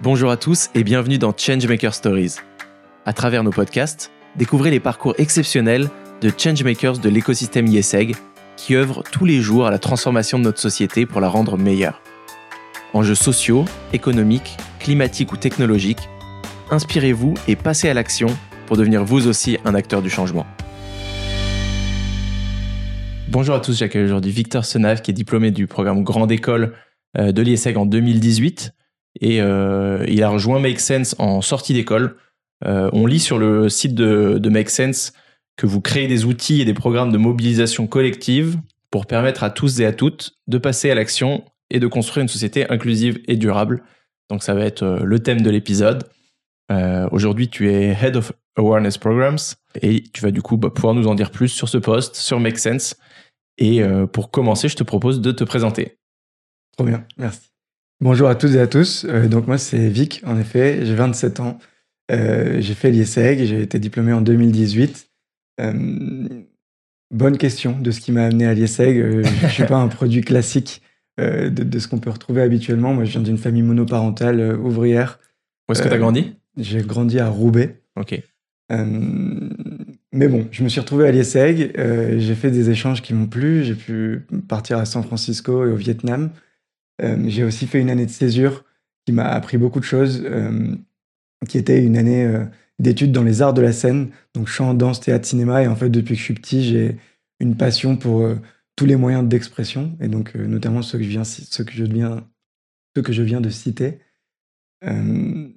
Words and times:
Bonjour 0.00 0.32
à 0.32 0.36
tous 0.36 0.68
et 0.74 0.82
bienvenue 0.82 1.18
dans 1.18 1.32
Changemaker 1.36 1.94
Stories. 1.94 2.36
À 3.04 3.12
travers 3.12 3.44
nos 3.44 3.52
podcasts, 3.52 4.10
découvrez 4.34 4.72
les 4.72 4.80
parcours 4.80 5.14
exceptionnels 5.18 5.90
de 6.20 6.32
changemakers 6.36 6.98
de 6.98 7.08
l'écosystème 7.08 7.68
IESEG 7.68 8.16
qui 8.56 8.74
œuvrent 8.74 9.04
tous 9.04 9.24
les 9.24 9.40
jours 9.40 9.66
à 9.66 9.70
la 9.70 9.78
transformation 9.78 10.40
de 10.40 10.44
notre 10.44 10.58
société 10.58 11.06
pour 11.06 11.20
la 11.20 11.28
rendre 11.28 11.56
meilleure. 11.56 12.02
Enjeux 12.94 13.14
sociaux, 13.14 13.64
économiques, 13.92 14.56
climatiques 14.80 15.32
ou 15.32 15.36
technologiques, 15.36 16.08
inspirez-vous 16.70 17.34
et 17.46 17.54
passez 17.54 17.88
à 17.88 17.94
l'action 17.94 18.28
pour 18.66 18.76
devenir 18.76 19.04
vous 19.04 19.28
aussi 19.28 19.58
un 19.64 19.74
acteur 19.74 20.02
du 20.02 20.10
changement. 20.10 20.46
Bonjour 23.28 23.54
à 23.54 23.60
tous, 23.60 23.78
j'accueille 23.78 24.04
aujourd'hui 24.04 24.32
Victor 24.32 24.64
Senave 24.64 25.00
qui 25.00 25.12
est 25.12 25.14
diplômé 25.14 25.52
du 25.52 25.68
programme 25.68 26.02
Grande 26.02 26.32
École 26.32 26.74
euh, 27.16 27.30
de 27.30 27.42
l'IESEG 27.42 27.76
en 27.76 27.86
2018 27.86 28.74
et 29.20 29.40
euh, 29.40 30.04
il 30.08 30.22
a 30.22 30.28
rejoint 30.28 30.60
Make 30.60 30.80
Sense 30.80 31.14
en 31.18 31.40
sortie 31.40 31.74
d'école. 31.74 32.16
Euh, 32.64 32.90
on 32.92 33.06
lit 33.06 33.20
sur 33.20 33.38
le 33.38 33.68
site 33.68 33.94
de, 33.94 34.48
Make 34.48 34.70
Sense 34.70 35.12
que 35.56 35.66
vous 35.66 35.80
créez 35.80 36.08
des 36.08 36.24
outils 36.24 36.60
et 36.60 36.64
des 36.64 36.74
programmes 36.74 37.12
de 37.12 37.18
mobilisation 37.18 37.86
collective 37.86 38.58
pour 38.90 39.06
permettre 39.06 39.42
à 39.42 39.50
tous 39.50 39.80
et 39.80 39.86
à 39.86 39.92
toutes 39.92 40.32
de 40.46 40.58
passer 40.58 40.90
à 40.90 40.94
l'action 40.94 41.44
et 41.70 41.80
de 41.80 41.86
construire 41.86 42.22
une 42.22 42.28
société 42.28 42.68
inclusive 42.70 43.20
et 43.26 43.36
durable. 43.36 43.82
Donc 44.30 44.42
ça 44.42 44.54
va 44.54 44.64
être 44.64 44.82
euh, 44.82 45.00
le 45.02 45.18
thème 45.18 45.42
de 45.42 45.50
l'épisode. 45.50 46.04
Aujourd'hui, 47.10 47.50
tu 47.50 47.70
es 47.70 47.88
Head 47.90 48.16
of 48.16 48.32
Awareness 48.56 48.96
Programs 48.96 49.36
et 49.82 50.04
tu 50.04 50.22
vas 50.22 50.30
du 50.30 50.40
coup 50.40 50.56
bah, 50.56 50.70
pouvoir 50.70 50.94
nous 50.94 51.06
en 51.06 51.14
dire 51.14 51.30
plus 51.30 51.48
sur 51.48 51.68
ce 51.68 51.76
poste, 51.76 52.16
sur 52.16 52.40
Make 52.40 52.58
Sense. 52.58 52.96
Et 53.58 53.82
pour 54.14 54.30
commencer, 54.30 54.68
je 54.68 54.76
te 54.76 54.82
propose 54.82 55.20
de 55.20 55.32
te 55.32 55.44
présenter. 55.44 55.98
Trop 56.74 56.86
bien, 56.86 57.04
merci. 57.18 57.51
Bonjour 58.02 58.28
à 58.28 58.34
toutes 58.34 58.54
et 58.54 58.58
à 58.58 58.66
tous. 58.66 59.06
Euh, 59.08 59.28
donc 59.28 59.46
moi, 59.46 59.58
c'est 59.58 59.88
Vic, 59.88 60.22
en 60.26 60.36
effet, 60.36 60.84
j'ai 60.84 60.96
27 60.96 61.38
ans. 61.38 61.60
Euh, 62.10 62.56
j'ai 62.58 62.74
fait 62.74 62.90
l'IESEG, 62.90 63.44
j'ai 63.44 63.62
été 63.62 63.78
diplômé 63.78 64.12
en 64.12 64.20
2018. 64.20 65.08
Euh, 65.60 65.72
bonne 67.12 67.38
question 67.38 67.78
de 67.78 67.92
ce 67.92 68.00
qui 68.00 68.10
m'a 68.10 68.24
amené 68.24 68.44
à 68.44 68.54
l'IESEG. 68.54 68.98
Euh, 68.98 69.22
je 69.22 69.46
ne 69.46 69.50
suis 69.50 69.64
pas 69.66 69.76
un 69.76 69.86
produit 69.86 70.22
classique 70.22 70.82
de, 71.16 71.48
de, 71.48 71.78
ce 71.78 71.86
qu'on 71.86 72.00
peut 72.00 72.10
retrouver 72.10 72.42
habituellement. 72.42 72.92
Moi, 72.92 73.04
je 73.04 73.12
viens 73.12 73.20
d'une 73.20 73.38
famille 73.38 73.62
monoparentale 73.62 74.58
ouvrière. 74.58 75.20
Où 75.68 75.72
est-ce 75.72 75.82
que 75.82 75.88
tu 75.88 75.94
as 75.94 75.98
grandi? 75.98 76.34
J'ai 76.56 76.82
grandi 76.82 77.20
à 77.20 77.28
Roubaix. 77.28 77.82
Ok. 77.94 78.20
mais 78.68 80.26
bon, 80.26 80.48
je 80.50 80.64
me 80.64 80.68
suis 80.68 80.80
retrouvé 80.80 81.06
à 81.06 81.12
l'IESEG. 81.12 81.72
j'ai 82.18 82.34
fait 82.34 82.50
des 82.50 82.68
échanges 82.68 83.00
qui 83.00 83.14
m'ont 83.14 83.28
plu. 83.28 83.62
J'ai 83.62 83.76
pu 83.76 84.26
partir 84.48 84.78
à 84.78 84.86
San 84.86 85.04
Francisco 85.04 85.64
et 85.64 85.70
au 85.70 85.76
Vietnam. 85.76 86.30
J'ai 87.26 87.44
aussi 87.44 87.66
fait 87.66 87.80
une 87.80 87.90
année 87.90 88.06
de 88.06 88.10
césure 88.10 88.64
qui 89.06 89.12
m'a 89.12 89.26
appris 89.26 89.58
beaucoup 89.58 89.80
de 89.80 89.84
choses, 89.84 90.24
qui 91.48 91.58
était 91.58 91.82
une 91.82 91.96
année 91.96 92.46
d'études 92.78 93.12
dans 93.12 93.22
les 93.22 93.42
arts 93.42 93.54
de 93.54 93.62
la 93.62 93.72
scène, 93.72 94.10
donc 94.34 94.48
chant, 94.48 94.74
danse, 94.74 95.00
théâtre, 95.00 95.26
cinéma. 95.26 95.62
Et 95.62 95.66
en 95.66 95.76
fait, 95.76 95.88
depuis 95.88 96.14
que 96.14 96.18
je 96.18 96.24
suis 96.24 96.34
petit, 96.34 96.64
j'ai 96.64 96.96
une 97.40 97.56
passion 97.56 97.96
pour 97.96 98.22
euh, 98.22 98.36
tous 98.76 98.86
les 98.86 98.96
moyens 98.96 99.28
d'expression, 99.28 99.96
et 100.00 100.08
donc 100.08 100.36
euh, 100.36 100.46
notamment 100.46 100.82
ceux 100.82 100.98
que 100.98 101.04
je 101.04 101.08
viens, 101.08 101.24
ceux 101.24 101.64
que 101.64 101.72
je 101.72 101.84
viens, 101.84 102.26
ceux 102.96 103.02
que 103.02 103.12
je 103.12 103.22
viens 103.22 103.40
de 103.40 103.50
citer. 103.50 103.98
Euh... 104.84 105.48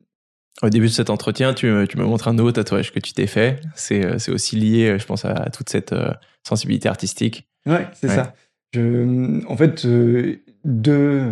Au 0.61 0.69
début 0.69 0.87
de 0.87 0.91
cet 0.91 1.09
entretien, 1.09 1.53
tu, 1.53 1.67
tu 1.89 1.97
me 1.97 2.05
montres 2.05 2.27
un 2.27 2.33
nouveau 2.33 2.51
tatouage 2.51 2.93
que 2.93 2.99
tu 2.99 3.13
t'es 3.13 3.27
fait. 3.27 3.59
C'est 3.75 4.05
euh, 4.05 4.33
aussi 4.33 4.55
lié, 4.55 4.97
je 4.97 5.05
pense, 5.05 5.25
à 5.25 5.49
toute 5.49 5.69
cette 5.69 5.93
euh, 5.93 6.11
sensibilité 6.47 6.87
artistique. 6.87 7.47
Ouais, 7.65 7.87
c'est 7.93 8.07
ouais. 8.07 8.15
ça. 8.15 8.33
Je, 8.73 9.45
en 9.47 9.57
fait, 9.57 9.85
euh, 9.85 10.37
deux, 10.65 11.31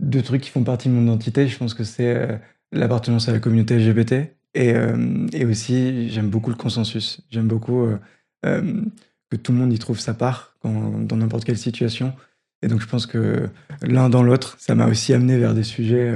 deux 0.00 0.22
trucs 0.22 0.42
qui 0.42 0.50
font 0.50 0.64
partie 0.64 0.88
de 0.88 0.94
mon 0.94 1.02
identité, 1.02 1.46
je 1.46 1.58
pense 1.58 1.74
que 1.74 1.84
c'est 1.84 2.40
l'appartenance 2.72 3.28
à 3.28 3.32
la 3.32 3.40
communauté 3.40 3.78
LGBT 3.78 4.38
et, 4.54 4.74
euh, 4.74 5.26
et 5.32 5.44
aussi, 5.44 6.08
j'aime 6.10 6.30
beaucoup 6.30 6.50
le 6.50 6.56
consensus. 6.56 7.20
J'aime 7.30 7.48
beaucoup 7.48 7.84
euh, 7.84 7.98
euh, 8.46 8.82
que 9.30 9.36
tout 9.36 9.52
le 9.52 9.58
monde 9.58 9.72
y 9.72 9.78
trouve 9.78 10.00
sa 10.00 10.14
part 10.14 10.56
dans 10.64 11.16
n'importe 11.16 11.44
quelle 11.44 11.58
situation. 11.58 12.14
Et 12.62 12.68
donc, 12.68 12.80
je 12.80 12.86
pense 12.86 13.06
que 13.06 13.48
l'un 13.82 14.08
dans 14.08 14.22
l'autre, 14.22 14.56
ça 14.58 14.74
m'a 14.74 14.86
aussi 14.86 15.14
amené 15.14 15.38
vers 15.38 15.54
des 15.54 15.62
sujets, 15.62 16.12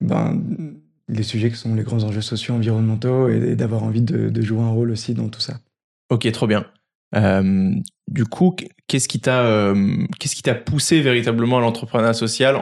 ben, 0.00 0.40
les 1.08 1.24
sujets 1.24 1.50
qui 1.50 1.56
sont 1.56 1.74
les 1.74 1.82
grands 1.82 2.04
enjeux 2.04 2.20
sociaux, 2.20 2.54
environnementaux, 2.54 3.28
et, 3.28 3.38
et 3.38 3.56
d'avoir 3.56 3.82
envie 3.82 4.02
de, 4.02 4.28
de, 4.28 4.42
jouer 4.42 4.60
un 4.60 4.68
rôle 4.68 4.92
aussi 4.92 5.14
dans 5.14 5.28
tout 5.28 5.40
ça. 5.40 5.58
Ok, 6.08 6.30
trop 6.30 6.46
bien. 6.46 6.66
Euh, 7.14 7.72
du 8.08 8.24
coup, 8.24 8.54
qu'est-ce 8.86 9.08
qui 9.08 9.20
t'a 9.20 9.44
euh, 9.46 10.06
qu'est-ce 10.18 10.34
qui 10.34 10.42
t'a 10.42 10.54
poussé 10.54 11.00
véritablement 11.00 11.58
à 11.58 11.60
l'entrepreneuriat 11.60 12.14
social 12.14 12.56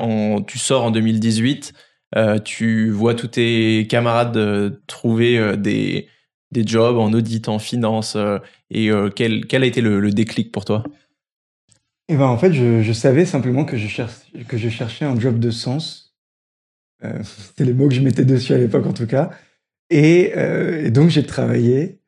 Tu 0.46 0.58
sors 0.58 0.84
en 0.84 0.90
2018 0.90 1.72
euh, 2.16 2.38
tu 2.38 2.90
vois 2.90 3.14
tous 3.14 3.26
tes 3.26 3.88
camarades 3.88 4.78
trouver 4.86 5.56
des, 5.56 6.06
des 6.52 6.64
jobs 6.64 6.96
en 6.96 7.12
audit, 7.12 7.48
en 7.48 7.58
finance. 7.58 8.16
et 8.70 8.90
quel, 9.16 9.46
quel 9.46 9.62
a 9.64 9.66
été 9.66 9.80
le, 9.80 10.10
déclic 10.10 10.52
pour 10.52 10.64
toi? 10.64 10.84
Et 12.08 12.16
ben, 12.16 12.26
En 12.26 12.38
fait, 12.38 12.52
je, 12.52 12.92
savais 12.92 13.24
simplement 13.24 13.64
que 13.64 13.76
je, 13.76 13.88
cherche, 13.88 14.30
que 14.46 14.56
je 14.56 14.68
cherchais 14.68 15.04
un 15.04 15.18
job 15.18 15.40
de 15.40 15.50
sens. 15.50 16.14
C'était 17.24 17.64
les 17.64 17.74
mots 17.74 17.88
que 17.88 17.94
je 17.94 18.00
mettais 18.00 18.24
dessus 18.24 18.54
à 18.54 18.58
l'époque, 18.58 18.86
en 18.86 18.92
tout 18.92 19.08
cas. 19.08 19.30
Et 19.90 20.32
donc, 20.92 21.10
j'ai 21.10 21.26
travaillé, 21.26 21.98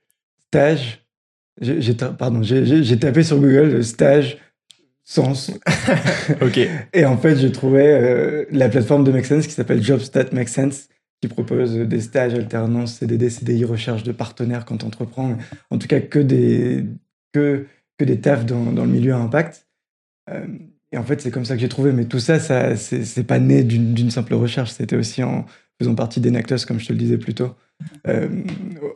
stage, 0.46 1.05
j'ai 1.60 1.94
pardon, 1.94 2.42
j'ai 2.42 2.98
tapé 2.98 3.22
sur 3.22 3.38
Google 3.38 3.82
stage 3.84 4.38
sens. 5.04 5.52
ok. 6.42 6.58
Et 6.92 7.04
en 7.06 7.16
fait, 7.16 7.36
j'ai 7.36 7.52
trouvé 7.52 7.86
euh, 7.86 8.44
la 8.50 8.68
plateforme 8.68 9.04
de 9.04 9.12
Make 9.12 9.24
Sense 9.24 9.46
qui 9.46 9.52
s'appelle 9.52 9.82
Jobstat 9.82 10.26
Make 10.32 10.48
Sense, 10.48 10.88
qui 11.22 11.28
propose 11.28 11.76
des 11.76 12.00
stages, 12.00 12.34
alternance, 12.34 12.96
CDD, 12.96 13.30
CDI, 13.30 13.64
recherche 13.64 14.02
de 14.02 14.12
partenaires 14.12 14.64
quand 14.64 14.82
on 14.84 14.88
entreprend. 14.88 15.38
En 15.70 15.78
tout 15.78 15.86
cas, 15.86 16.00
que 16.00 16.18
des, 16.18 16.84
que, 17.32 17.66
que 17.98 18.04
des 18.04 18.20
tafs 18.20 18.44
dans, 18.44 18.72
dans 18.72 18.84
le 18.84 18.90
milieu 18.90 19.14
à 19.14 19.18
impact. 19.18 19.66
Euh, 20.28 20.46
et 20.92 20.98
en 20.98 21.04
fait, 21.04 21.20
c'est 21.20 21.30
comme 21.30 21.44
ça 21.44 21.54
que 21.54 21.60
j'ai 21.60 21.68
trouvé. 21.68 21.92
Mais 21.92 22.06
tout 22.06 22.18
ça, 22.18 22.40
ça 22.40 22.76
c'est 22.76 23.24
pas 23.26 23.38
né 23.38 23.62
d'une 23.62 24.10
simple 24.10 24.34
recherche. 24.34 24.72
C'était 24.72 24.96
aussi 24.96 25.22
en 25.22 25.46
faisant 25.78 25.94
partie 25.94 26.20
d'Enactus, 26.20 26.64
comme 26.64 26.80
je 26.80 26.86
te 26.86 26.92
le 26.92 26.98
disais 26.98 27.18
plus 27.18 27.34
tôt, 27.34 27.44
euh, 27.44 27.50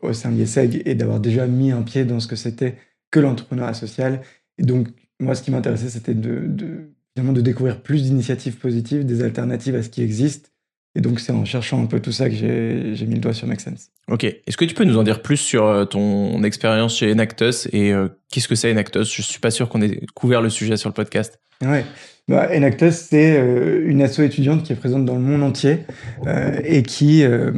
au 0.02 0.12
sein 0.12 0.30
de 0.30 0.36
l'IESEG, 0.36 0.82
et 0.84 0.94
d'avoir 0.94 1.20
déjà 1.20 1.46
mis 1.46 1.70
un 1.70 1.82
pied 1.82 2.04
dans 2.04 2.20
ce 2.20 2.26
que 2.26 2.36
c'était 2.36 2.76
que 3.10 3.20
l'entrepreneuriat 3.20 3.74
social. 3.74 4.20
Et 4.58 4.62
donc, 4.62 4.88
moi, 5.18 5.34
ce 5.34 5.42
qui 5.42 5.50
m'intéressait, 5.50 5.90
c'était 5.90 6.14
de, 6.14 6.42
de, 6.46 6.92
finalement 7.14 7.32
de 7.32 7.40
découvrir 7.40 7.82
plus 7.82 8.04
d'initiatives 8.04 8.56
positives, 8.56 9.04
des 9.04 9.22
alternatives 9.22 9.74
à 9.74 9.82
ce 9.82 9.88
qui 9.90 10.02
existe. 10.02 10.52
Et 10.96 11.00
donc, 11.00 11.20
c'est 11.20 11.32
en 11.32 11.44
cherchant 11.44 11.80
un 11.80 11.86
peu 11.86 12.00
tout 12.00 12.10
ça 12.10 12.28
que 12.28 12.34
j'ai 12.34 13.06
mis 13.06 13.14
le 13.14 13.20
doigt 13.20 13.32
sur 13.32 13.46
Make 13.46 13.60
Sense. 13.60 13.90
Ok. 14.08 14.24
Est-ce 14.24 14.56
que 14.56 14.64
tu 14.64 14.74
peux 14.74 14.84
nous 14.84 14.98
en 14.98 15.04
dire 15.04 15.22
plus 15.22 15.36
sur 15.36 15.66
euh, 15.66 15.84
ton 15.84 16.42
expérience 16.42 16.96
chez 16.96 17.12
Enactus 17.12 17.68
et 17.72 17.92
euh, 17.92 18.08
qu'est-ce 18.30 18.48
que 18.48 18.56
c'est 18.56 18.72
Enactus? 18.72 19.14
Je 19.14 19.22
suis 19.22 19.38
pas 19.38 19.52
sûr 19.52 19.68
qu'on 19.68 19.82
ait 19.82 20.00
couvert 20.14 20.42
le 20.42 20.50
sujet 20.50 20.76
sur 20.76 20.88
le 20.88 20.94
podcast. 20.94 21.38
Ouais. 21.62 21.84
Bah, 22.30 22.48
Enactus, 22.52 22.94
c'est 22.94 23.38
euh, 23.38 23.82
une 23.88 24.02
asso 24.02 24.20
étudiante 24.20 24.62
qui 24.62 24.72
est 24.72 24.76
présente 24.76 25.04
dans 25.04 25.14
le 25.14 25.20
monde 25.20 25.42
entier 25.42 25.80
euh, 26.26 26.60
et 26.64 26.82
qui 26.82 27.24
euh, 27.24 27.50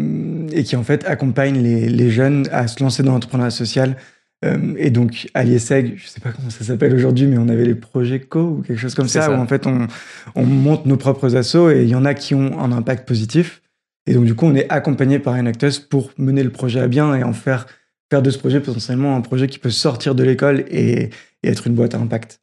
et 0.52 0.64
qui 0.64 0.76
en 0.76 0.82
fait 0.82 1.04
accompagne 1.06 1.62
les, 1.62 1.88
les 1.88 2.10
jeunes 2.10 2.48
à 2.52 2.66
se 2.68 2.82
lancer 2.82 3.02
dans 3.02 3.12
l'entrepreneuriat 3.12 3.50
social 3.50 3.96
euh, 4.44 4.74
et 4.76 4.90
donc, 4.90 5.28
à 5.34 5.44
l'IESEG, 5.44 5.94
je 5.96 6.06
sais 6.06 6.20
pas 6.20 6.32
comment 6.32 6.50
ça 6.50 6.64
s'appelle 6.64 6.94
aujourd'hui, 6.94 7.26
mais 7.26 7.38
on 7.38 7.48
avait 7.48 7.64
les 7.64 7.74
projets 7.74 8.20
co 8.20 8.40
ou 8.40 8.62
quelque 8.62 8.78
chose 8.78 8.94
comme 8.94 9.08
ça, 9.08 9.22
ça, 9.22 9.30
où 9.30 9.34
en 9.34 9.46
fait 9.46 9.66
on, 9.66 9.86
on 10.34 10.44
monte 10.44 10.86
nos 10.86 10.96
propres 10.96 11.36
assos 11.36 11.70
et 11.70 11.82
il 11.82 11.88
y 11.88 11.94
en 11.94 12.04
a 12.04 12.14
qui 12.14 12.34
ont 12.34 12.58
un 12.58 12.72
impact 12.72 13.06
positif. 13.06 13.62
Et 14.06 14.14
donc, 14.14 14.24
du 14.24 14.34
coup, 14.34 14.46
on 14.46 14.54
est 14.54 14.68
accompagné 14.68 15.20
par 15.20 15.34
Enactus 15.34 15.78
pour 15.78 16.10
mener 16.18 16.42
le 16.42 16.50
projet 16.50 16.80
à 16.80 16.88
bien 16.88 17.14
et 17.14 17.22
en 17.22 17.32
faire, 17.32 17.66
faire 18.10 18.20
de 18.20 18.30
ce 18.30 18.38
projet 18.38 18.58
potentiellement 18.58 19.14
un 19.16 19.20
projet 19.20 19.46
qui 19.46 19.60
peut 19.60 19.70
sortir 19.70 20.16
de 20.16 20.24
l'école 20.24 20.64
et, 20.69 21.10
et, 21.44 21.48
être 21.48 21.69
une 21.69 21.74
boîte 21.74 21.94
à 21.94 21.98
impact. 21.98 22.40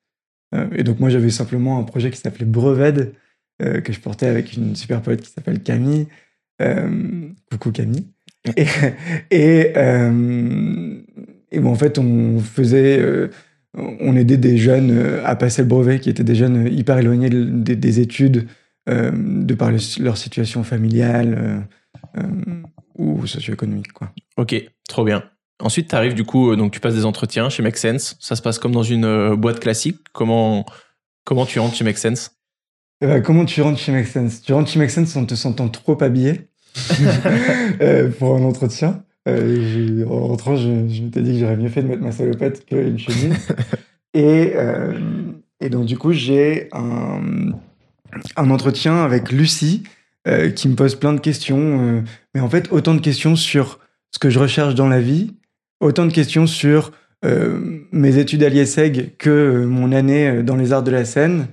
Euh, 0.55 0.67
et 0.73 0.83
donc, 0.83 1.01
moi, 1.01 1.09
j'avais 1.09 1.29
simplement 1.29 1.79
un 1.79 1.83
projet 1.83 2.11
qui 2.11 2.17
s'appelait 2.17 2.45
Breved, 2.45 3.13
euh, 3.61 3.81
que 3.81 3.91
je 3.91 3.99
portais 3.99 4.27
avec 4.27 4.53
une 4.53 4.73
super 4.77 5.01
poète 5.01 5.21
qui 5.21 5.31
s'appelle 5.31 5.61
Camille. 5.61 6.07
Euh, 6.61 7.29
coucou 7.51 7.71
Camille. 7.71 8.07
Et, 8.55 8.65
et, 9.31 9.73
et 11.51 11.59
bon, 11.59 11.71
en 11.71 11.75
fait, 11.75 11.97
on 11.97 12.39
faisait, 12.39 12.99
euh, 12.99 13.29
on 13.77 14.15
aidait 14.15 14.37
des 14.37 14.57
jeunes 14.57 14.91
euh, 14.91 15.21
à 15.25 15.35
passer 15.35 15.61
le 15.61 15.67
brevet, 15.67 15.99
qui 15.99 16.09
étaient 16.09 16.23
des 16.23 16.35
jeunes 16.35 16.67
hyper 16.71 16.97
éloignés 16.97 17.29
des, 17.29 17.75
des 17.75 17.99
études, 17.99 18.47
euh, 18.87 19.11
de 19.13 19.53
par 19.53 19.71
leur 19.99 20.17
situation 20.17 20.63
familiale 20.63 21.67
euh, 22.17 22.21
ou 22.97 23.25
socio-économique, 23.27 23.91
quoi. 23.93 24.11
Ok, 24.37 24.55
trop 24.87 25.03
bien. 25.03 25.23
Ensuite, 25.61 25.89
tu 25.89 25.95
arrives 25.95 26.13
du 26.13 26.23
coup, 26.23 26.55
donc 26.55 26.71
tu 26.71 26.79
passes 26.79 26.95
des 26.95 27.05
entretiens 27.05 27.49
chez 27.49 27.61
Make 27.61 27.77
Sense. 27.77 28.15
Ça 28.19 28.35
se 28.35 28.41
passe 28.41 28.59
comme 28.59 28.71
dans 28.71 28.83
une 28.83 29.35
boîte 29.35 29.59
classique. 29.59 29.97
Comment, 30.13 30.65
comment 31.25 31.45
tu 31.45 31.59
rentres 31.59 31.75
chez 31.75 31.83
Make 31.83 31.97
Sense? 31.97 32.31
Euh, 33.03 33.21
Comment 33.21 33.45
tu 33.45 33.61
rentres 33.61 33.79
chez 33.79 33.91
Make 33.91 34.07
Sense? 34.07 34.41
Tu 34.41 34.53
rentres 34.53 34.69
chez 34.69 34.79
Make 34.79 34.89
Sense 34.89 35.15
en 35.15 35.25
te 35.25 35.35
sentant 35.35 35.69
trop 35.69 36.01
habillé? 36.01 36.31
euh, 36.31 36.43
pour 38.19 38.35
un 38.35 38.43
entretien. 38.43 39.03
Euh, 39.27 40.05
en 40.05 40.27
rentrant, 40.27 40.55
je, 40.55 40.87
je 40.87 41.01
m'étais 41.01 41.21
dit 41.21 41.33
que 41.33 41.39
j'aurais 41.39 41.57
mieux 41.57 41.69
fait 41.69 41.83
de 41.83 41.87
mettre 41.87 42.01
ma 42.01 42.11
salopette 42.11 42.65
qu'une 42.65 42.97
chemise. 42.97 43.47
et, 44.13 44.53
euh, 44.55 44.97
et 45.59 45.69
donc, 45.69 45.85
du 45.85 45.97
coup, 45.97 46.13
j'ai 46.13 46.69
un, 46.71 47.51
un 48.35 48.49
entretien 48.49 49.03
avec 49.03 49.31
Lucie, 49.31 49.83
qui 50.55 50.69
me 50.69 50.75
pose 50.75 50.93
plein 50.93 51.13
de 51.13 51.19
questions. 51.19 52.03
mais 52.35 52.41
en 52.41 52.49
fait, 52.49 52.71
autant 52.71 52.93
de 52.93 53.01
questions 53.01 53.35
sur 53.35 53.79
ce 54.11 54.19
que 54.19 54.29
je 54.29 54.37
recherche 54.37 54.75
dans 54.75 54.87
la 54.87 55.01
vie, 55.01 55.33
autant 55.79 56.05
de 56.05 56.13
questions 56.13 56.45
sur 56.45 56.91
mes 57.23 58.17
études 58.19 58.43
à 58.43 58.49
l'IESEG 58.49 59.15
que 59.17 59.65
mon 59.65 59.91
année 59.91 60.43
dans 60.43 60.55
les 60.55 60.71
arts 60.71 60.83
de 60.83 60.91
la 60.91 61.03
scène, 61.03 61.47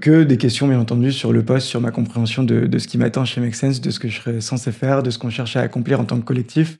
que 0.00 0.24
des 0.24 0.36
questions, 0.36 0.68
bien 0.68 0.80
entendu, 0.80 1.12
sur 1.12 1.32
le 1.32 1.44
poste, 1.44 1.66
sur 1.66 1.80
ma 1.80 1.90
compréhension 1.90 2.42
de, 2.42 2.78
ce 2.78 2.88
qui 2.88 2.98
m'attend 2.98 3.24
chez 3.24 3.40
Make 3.40 3.54
Sense, 3.54 3.80
de 3.80 3.90
ce 3.90 3.98
que 3.98 4.08
je 4.08 4.20
serais 4.20 4.40
censé 4.40 4.72
faire, 4.72 5.02
de 5.02 5.10
ce 5.10 5.18
qu'on 5.18 5.30
cherche 5.30 5.56
à 5.56 5.60
accomplir 5.60 6.00
en 6.00 6.04
tant 6.04 6.18
que 6.18 6.24
collectif. 6.24 6.78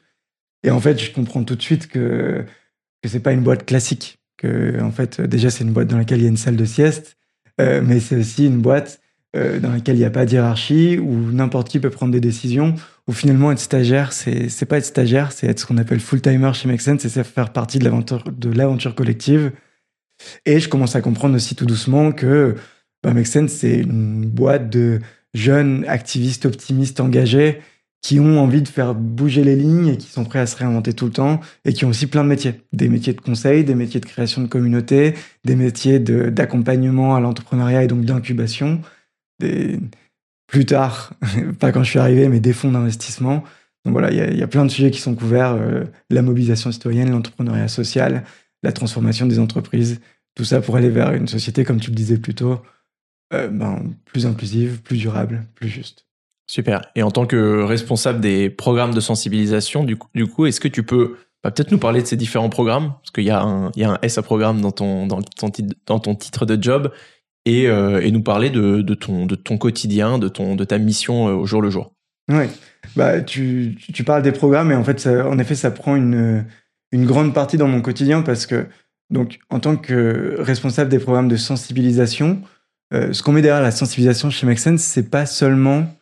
Et 0.62 0.70
en 0.70 0.81
fait, 0.81 1.00
je 1.00 1.12
comprends 1.12 1.44
tout 1.44 1.56
de 1.56 1.62
suite 1.62 1.87
que, 1.87 2.44
que 3.02 3.08
c'est 3.08 3.20
pas 3.20 3.32
une 3.32 3.43
boîte 3.43 3.67
classique. 3.67 4.19
Que, 4.37 4.81
en 4.82 4.91
fait, 4.91 5.20
déjà, 5.20 5.50
c'est 5.50 5.64
une 5.64 5.73
boîte 5.73 5.88
dans 5.88 5.99
laquelle 5.99 6.19
il 6.19 6.25
y 6.25 6.26
a 6.26 6.31
une 6.31 6.37
salle 6.37 6.56
de 6.56 6.64
sieste, 6.64 7.17
euh, 7.61 7.82
mais 7.85 8.00
c'est 8.00 8.17
aussi 8.17 8.47
une 8.47 8.61
boîte 8.61 9.00
euh, 9.37 9.61
dans 9.61 9.70
laquelle 9.70 9.96
il 9.96 10.00
n'y 10.00 10.05
a 10.05 10.11
pas 10.11 10.26
de 10.26 10.32
hiérarchie, 10.32 10.99
où 10.99 11.31
n'importe 11.31 11.69
qui 11.69 11.79
peut 11.79 11.91
prendre 11.91 12.12
des 12.12 12.20
décisions, 12.20 12.75
où 13.06 13.12
finalement, 13.12 13.53
être 13.53 13.61
stagiaire, 13.61 14.12
c'est, 14.12 14.49
c'est 14.49 14.67
pas 14.67 14.79
être 14.79 14.85
stagiaire, 14.85 15.32
c'est 15.32 15.46
être 15.46 15.61
ce 15.61 15.67
qu'on 15.67 15.79
appelle 15.79 16.00
full-timer 16.00 16.53
chez 16.55 16.69
Make 16.69 16.81
Sense, 16.81 17.06
c'est 17.06 17.25
faire 17.25 17.53
partie 17.53 17.79
de 17.79 17.85
l'aventure, 17.85 18.25
de 18.25 18.50
l'aventure 18.50 18.94
collective. 18.94 19.53
Et 20.46 20.61
je 20.61 20.69
commence 20.69 20.96
à 20.96 21.00
comprendre 21.00 21.37
aussi 21.37 21.55
tout 21.55 21.64
doucement 21.64 22.12
que 22.12 22.56
bah, 23.02 23.12
Make 23.12 23.26
c'est 23.26 23.81
une 23.81 24.26
boîte 24.26 24.70
de 24.70 25.00
jeunes 25.35 25.85
activistes 25.88 26.47
optimistes 26.47 27.00
engagés 27.00 27.61
qui 28.02 28.19
ont 28.19 28.41
envie 28.41 28.62
de 28.62 28.69
faire 28.69 28.94
bouger 28.94 29.44
les 29.44 29.56
lignes 29.56 29.88
et 29.88 29.97
qui 29.99 30.08
sont 30.08 30.25
prêts 30.25 30.38
à 30.38 30.47
se 30.47 30.56
réinventer 30.56 30.94
tout 30.94 31.05
le 31.05 31.12
temps 31.12 31.41
et 31.64 31.73
qui 31.73 31.85
ont 31.85 31.91
aussi 31.91 32.06
plein 32.06 32.25
de 32.25 32.29
métiers. 32.29 32.55
Des 32.73 32.88
métiers 32.88 33.12
de 33.12 33.20
conseil, 33.20 33.62
des 33.62 33.75
métiers 33.75 34.00
de 34.00 34.06
création 34.06 34.43
de 34.43 34.47
communauté, 34.47 35.14
des 35.44 35.55
métiers 35.55 35.99
d'accompagnement 35.99 37.14
à 37.14 37.20
l'entrepreneuriat 37.20 37.85
et 37.85 37.87
donc 37.87 38.05
d'incubation. 38.05 38.81
Plus 40.46 40.67
tard, 40.67 41.12
pas 41.58 41.73
quand 41.73 41.82
je 41.82 41.91
suis 41.91 41.99
arrivé, 41.99 42.29
mais 42.29 42.41
des 42.41 42.53
fonds 42.53 42.73
d'investissement. 42.73 43.44
Donc 43.85 43.93
voilà, 43.93 44.11
il 44.11 44.38
y, 44.38 44.43
a 44.43 44.46
plein 44.46 44.64
de 44.64 44.70
sujets 44.70 44.91
qui 44.91 45.00
sont 45.00 45.14
couverts. 45.14 45.53
Euh, 45.53 45.85
la 46.11 46.23
mobilisation 46.23 46.70
citoyenne, 46.70 47.11
l'entrepreneuriat 47.11 47.69
social, 47.69 48.25
la 48.62 48.73
transformation 48.73 49.26
des 49.26 49.38
entreprises. 49.38 50.00
Tout 50.35 50.44
ça 50.44 50.61
pour 50.61 50.76
aller 50.76 50.91
vers 50.91 51.12
une 51.14 51.29
société, 51.29 51.64
comme 51.64 51.81
tu 51.81 51.91
le 51.91 51.96
disais 51.96 52.19
plus 52.19 52.35
tôt, 52.35 52.61
euh, 53.32 53.49
ben, 53.49 53.82
plus 54.05 54.27
inclusive, 54.27 54.82
plus 54.82 54.99
durable, 54.99 55.47
plus 55.55 55.69
juste. 55.69 56.06
Super. 56.47 56.82
Et 56.97 57.03
en 57.03 57.11
tant 57.11 57.27
que 57.27 57.62
responsable 57.62 58.21
des 58.21 58.50
programmes 58.50 58.93
de 58.93 59.00
sensibilisation, 59.00 59.85
du 59.85 59.97
coup, 59.97 60.47
est-ce 60.47 60.61
que 60.61 60.69
tu 60.69 60.82
peux 60.82 61.17
bah, 61.44 61.53
peut-être 61.53 61.71
nous 61.71 61.79
parler 61.79 62.03
de 62.03 62.06
ces 62.06 62.17
différents 62.17 62.49
programmes? 62.49 62.94
Parce 63.00 63.12
qu'il 63.12 63.25
y, 63.25 63.31
a 63.31 63.41
un, 63.41 63.71
y 63.77 63.85
a 63.85 63.93
un 63.93 63.99
S 64.03 64.19
à 64.19 64.23
programme 64.23 64.61
dans 64.61 64.73
ton, 64.73 65.06
dans 65.06 65.23
ton, 65.23 65.50
dans 65.87 66.00
ton 66.00 66.15
titre 66.17 66.47
de 66.47 66.61
job 66.61 66.93
et, 67.47 67.69
euh, 67.69 68.00
et 68.00 68.11
nous 68.11 68.23
parler 68.23 68.50
de, 68.50 68.82
de, 68.82 68.94
ton, 68.94 69.27
de 69.27 69.37
ton 69.37 69.59
quotidien, 69.59 70.19
de, 70.19 70.29
ton, 70.29 70.56
de 70.56 70.65
ta 70.65 70.79
mission 70.79 71.29
euh, 71.29 71.35
au 71.35 71.47
jour 71.47 71.62
le 71.62 71.71
jour. 71.71 71.93
Oui, 72.29 72.47
bah, 72.97 73.21
tu, 73.21 73.77
tu 73.94 74.03
parles 74.03 74.23
des 74.23 74.32
programmes 74.32 74.73
et 74.73 74.75
en 74.75 74.85
fait, 74.85 75.06
en 75.06 75.38
effet, 75.38 75.55
ça 75.55 75.71
prend 75.71 75.94
une, 75.94 76.44
une 76.93 77.06
grande 77.06 77.32
partie 77.32 77.59
dans 77.59 77.69
mon 77.69 77.81
quotidien 77.81 78.23
parce 78.23 78.47
que, 78.47 78.67
donc, 79.09 79.38
en 79.50 79.61
tant 79.61 79.77
que 79.77 80.37
responsable 80.38 80.91
des 80.91 80.99
programmes 80.99 81.29
de 81.29 81.37
sensibilisation, 81.37 82.43
euh, 82.93 83.13
ce 83.13 83.23
qu'on 83.23 83.33
met 83.33 83.43
derrière 83.43 83.63
la 83.63 83.71
sensibilisation 83.71 84.31
chez 84.31 84.47
Make 84.47 84.59
Sense, 84.59 84.83
c'est 84.83 85.11
pas 85.11 85.27
seulement 85.27 85.95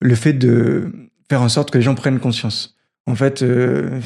le 0.00 0.14
fait 0.14 0.32
de 0.32 0.92
faire 1.28 1.42
en 1.42 1.48
sorte 1.48 1.70
que 1.70 1.78
les 1.78 1.82
gens 1.82 1.94
prennent 1.94 2.20
conscience. 2.20 2.76
En 3.06 3.14
fait, 3.14 3.42
euh, 3.42 4.00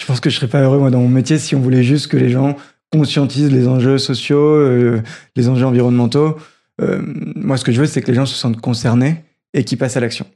je 0.00 0.06
pense 0.06 0.20
que 0.20 0.30
je 0.30 0.36
serais 0.36 0.48
pas 0.48 0.62
heureux 0.62 0.78
moi 0.78 0.90
dans 0.90 1.00
mon 1.00 1.08
métier 1.08 1.38
si 1.38 1.54
on 1.54 1.60
voulait 1.60 1.82
juste 1.82 2.08
que 2.08 2.16
les 2.16 2.30
gens 2.30 2.56
conscientisent 2.92 3.52
les 3.52 3.68
enjeux 3.68 3.98
sociaux, 3.98 4.38
euh, 4.38 5.02
les 5.36 5.48
enjeux 5.48 5.66
environnementaux. 5.66 6.38
Moi, 6.78 7.56
ce 7.56 7.64
que 7.64 7.70
je 7.70 7.80
veux, 7.80 7.86
c'est 7.86 8.02
que 8.02 8.08
les 8.08 8.14
gens 8.14 8.26
se 8.26 8.34
sentent 8.34 8.60
concernés 8.60 9.24
et 9.52 9.64
qu'ils 9.64 9.78
passent 9.78 9.96
à 9.96 10.00
l'action. 10.00 10.26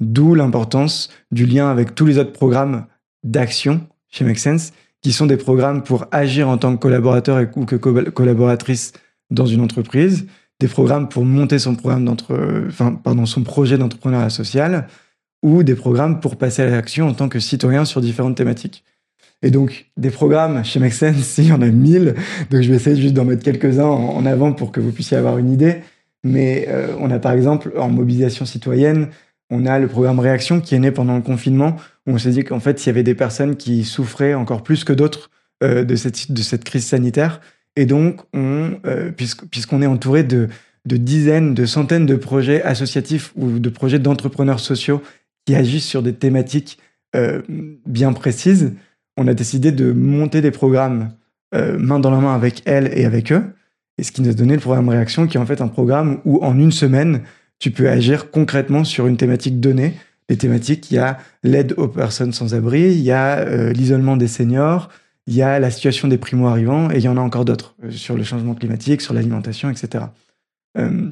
D'où 0.00 0.34
l'importance 0.34 1.08
du 1.30 1.46
lien 1.46 1.70
avec 1.70 1.94
tous 1.94 2.04
les 2.04 2.18
autres 2.18 2.32
programmes 2.32 2.86
d'action 3.24 3.80
chez 4.08 4.24
Make 4.24 4.38
Sense, 4.38 4.72
qui 5.00 5.12
sont 5.12 5.24
des 5.24 5.38
programmes 5.38 5.82
pour 5.82 6.06
agir 6.10 6.48
en 6.48 6.58
tant 6.58 6.74
que 6.76 6.80
collaborateur 6.80 7.46
ou 7.56 7.64
que 7.64 7.76
collaboratrice 7.76 8.92
dans 9.30 9.46
une 9.46 9.62
entreprise, 9.62 10.26
des 10.60 10.68
programmes 10.68 11.08
pour 11.08 11.24
monter 11.24 11.58
son 11.58 11.74
programme 11.74 12.04
d'entre, 12.04 12.64
enfin, 12.68 12.92
pardon, 12.94 13.26
son 13.26 13.42
projet 13.42 13.78
d'entrepreneuriat 13.78 14.30
social, 14.30 14.88
ou 15.42 15.62
des 15.62 15.74
programmes 15.74 16.20
pour 16.20 16.36
passer 16.36 16.62
à 16.62 16.70
l'action 16.70 17.08
en 17.08 17.14
tant 17.14 17.28
que 17.28 17.40
citoyen 17.40 17.84
sur 17.84 18.00
différentes 18.00 18.36
thématiques. 18.36 18.84
Et 19.42 19.50
donc, 19.50 19.90
des 19.96 20.10
programmes 20.10 20.64
chez 20.64 20.80
il 21.38 21.44
y 21.44 21.52
en 21.52 21.62
a 21.62 21.66
mille, 21.66 22.14
donc 22.50 22.62
je 22.62 22.70
vais 22.70 22.76
essayer 22.76 23.00
juste 23.00 23.14
d'en 23.14 23.24
mettre 23.24 23.42
quelques-uns 23.42 23.84
en 23.84 24.24
avant 24.24 24.52
pour 24.52 24.72
que 24.72 24.80
vous 24.80 24.92
puissiez 24.92 25.16
avoir 25.16 25.38
une 25.38 25.52
idée. 25.52 25.82
Mais 26.24 26.66
euh, 26.68 26.94
on 26.98 27.10
a 27.10 27.18
par 27.18 27.32
exemple, 27.32 27.72
en 27.78 27.88
mobilisation 27.88 28.44
citoyenne, 28.44 29.08
on 29.50 29.66
a 29.66 29.78
le 29.78 29.86
programme 29.86 30.18
Réaction 30.18 30.60
qui 30.60 30.74
est 30.74 30.78
né 30.78 30.90
pendant 30.90 31.14
le 31.14 31.22
confinement, 31.22 31.76
où 32.06 32.12
on 32.12 32.18
s'est 32.18 32.30
dit 32.30 32.44
qu'en 32.44 32.60
fait, 32.60 32.84
il 32.84 32.88
y 32.88 32.90
avait 32.90 33.04
des 33.04 33.14
personnes 33.14 33.56
qui 33.56 33.84
souffraient 33.84 34.34
encore 34.34 34.62
plus 34.62 34.84
que 34.84 34.92
d'autres 34.92 35.30
euh, 35.62 35.84
de, 35.84 35.94
cette, 35.94 36.32
de 36.32 36.42
cette 36.42 36.64
crise 36.64 36.86
sanitaire, 36.86 37.40
et 37.76 37.84
donc, 37.84 38.22
on, 38.32 38.72
euh, 38.86 39.12
puisqu'on 39.12 39.82
est 39.82 39.86
entouré 39.86 40.24
de, 40.24 40.48
dizaines, 40.86 41.54
de 41.54 41.66
centaines 41.66 42.06
de 42.06 42.16
projets 42.16 42.62
associatifs 42.62 43.32
ou 43.36 43.58
de 43.58 43.68
projets 43.68 43.98
d'entrepreneurs 43.98 44.60
sociaux 44.60 45.02
qui 45.44 45.54
agissent 45.54 45.86
sur 45.86 46.02
des 46.02 46.14
thématiques 46.14 46.78
euh, 47.14 47.42
bien 47.86 48.12
précises, 48.14 48.72
on 49.18 49.28
a 49.28 49.34
décidé 49.34 49.72
de 49.72 49.92
monter 49.92 50.40
des 50.40 50.50
programmes 50.50 51.10
euh, 51.54 51.78
main 51.78 52.00
dans 52.00 52.10
la 52.10 52.18
main 52.18 52.34
avec 52.34 52.62
elles 52.64 52.90
et 52.98 53.04
avec 53.04 53.30
eux. 53.30 53.44
Et 53.98 54.02
ce 54.02 54.12
qui 54.12 54.22
nous 54.22 54.30
a 54.30 54.34
donné 54.34 54.54
le 54.54 54.60
programme 54.60 54.88
Réaction, 54.88 55.26
qui 55.26 55.36
est 55.36 55.40
en 55.40 55.46
fait 55.46 55.60
un 55.60 55.68
programme 55.68 56.20
où 56.24 56.42
en 56.42 56.58
une 56.58 56.72
semaine, 56.72 57.22
tu 57.58 57.70
peux 57.70 57.88
agir 57.88 58.30
concrètement 58.30 58.84
sur 58.84 59.06
une 59.06 59.16
thématique 59.16 59.60
donnée. 59.60 59.94
Les 60.28 60.36
thématiques, 60.36 60.90
il 60.90 60.94
y 60.94 60.98
a 60.98 61.18
l'aide 61.42 61.74
aux 61.76 61.88
personnes 61.88 62.32
sans 62.32 62.54
abri, 62.54 62.92
il 62.92 63.00
y 63.00 63.12
a 63.12 63.70
l'isolement 63.72 64.16
des 64.16 64.26
seniors, 64.26 64.90
il 65.26 65.34
y 65.34 65.42
a 65.42 65.58
la 65.58 65.70
situation 65.70 66.08
des 66.08 66.18
primo-arrivants 66.18 66.90
et 66.90 66.96
il 66.96 67.02
y 67.02 67.08
en 67.08 67.16
a 67.16 67.20
encore 67.20 67.44
d'autres 67.44 67.74
euh, 67.84 67.90
sur 67.90 68.16
le 68.16 68.22
changement 68.22 68.54
climatique, 68.54 69.00
sur 69.00 69.14
l'alimentation, 69.14 69.70
etc. 69.70 70.04
Euh, 70.78 71.10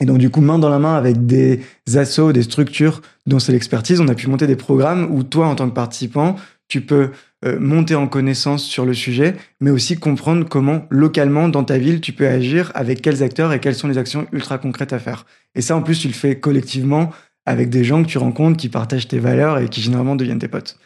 et 0.00 0.06
donc, 0.06 0.18
du 0.18 0.30
coup, 0.30 0.40
main 0.40 0.58
dans 0.58 0.70
la 0.70 0.78
main 0.78 0.94
avec 0.94 1.26
des 1.26 1.60
assos, 1.94 2.32
des 2.32 2.42
structures 2.42 3.02
dont 3.26 3.38
c'est 3.38 3.52
l'expertise, 3.52 4.00
on 4.00 4.08
a 4.08 4.14
pu 4.14 4.28
monter 4.28 4.46
des 4.46 4.56
programmes 4.56 5.08
où 5.10 5.22
toi, 5.22 5.46
en 5.46 5.54
tant 5.54 5.68
que 5.68 5.74
participant, 5.74 6.36
tu 6.68 6.80
peux 6.80 7.10
euh, 7.44 7.58
monter 7.58 7.94
en 7.94 8.06
connaissance 8.06 8.64
sur 8.64 8.86
le 8.86 8.94
sujet, 8.94 9.36
mais 9.60 9.70
aussi 9.70 9.98
comprendre 9.98 10.48
comment, 10.48 10.86
localement, 10.88 11.48
dans 11.48 11.64
ta 11.64 11.76
ville, 11.76 12.00
tu 12.00 12.12
peux 12.12 12.28
agir 12.28 12.70
avec 12.74 13.02
quels 13.02 13.22
acteurs 13.22 13.52
et 13.52 13.60
quelles 13.60 13.74
sont 13.74 13.88
les 13.88 13.98
actions 13.98 14.26
ultra 14.32 14.56
concrètes 14.56 14.92
à 14.92 14.98
faire. 14.98 15.26
Et 15.54 15.60
ça, 15.60 15.76
en 15.76 15.82
plus, 15.82 15.98
tu 15.98 16.08
le 16.08 16.14
fais 16.14 16.38
collectivement 16.38 17.10
avec 17.44 17.68
des 17.68 17.84
gens 17.84 18.02
que 18.02 18.08
tu 18.08 18.18
rencontres, 18.18 18.56
qui 18.56 18.68
partagent 18.68 19.08
tes 19.08 19.18
valeurs 19.18 19.58
et 19.58 19.68
qui 19.68 19.82
généralement 19.82 20.16
deviennent 20.16 20.38
tes 20.38 20.48
potes. 20.48 20.78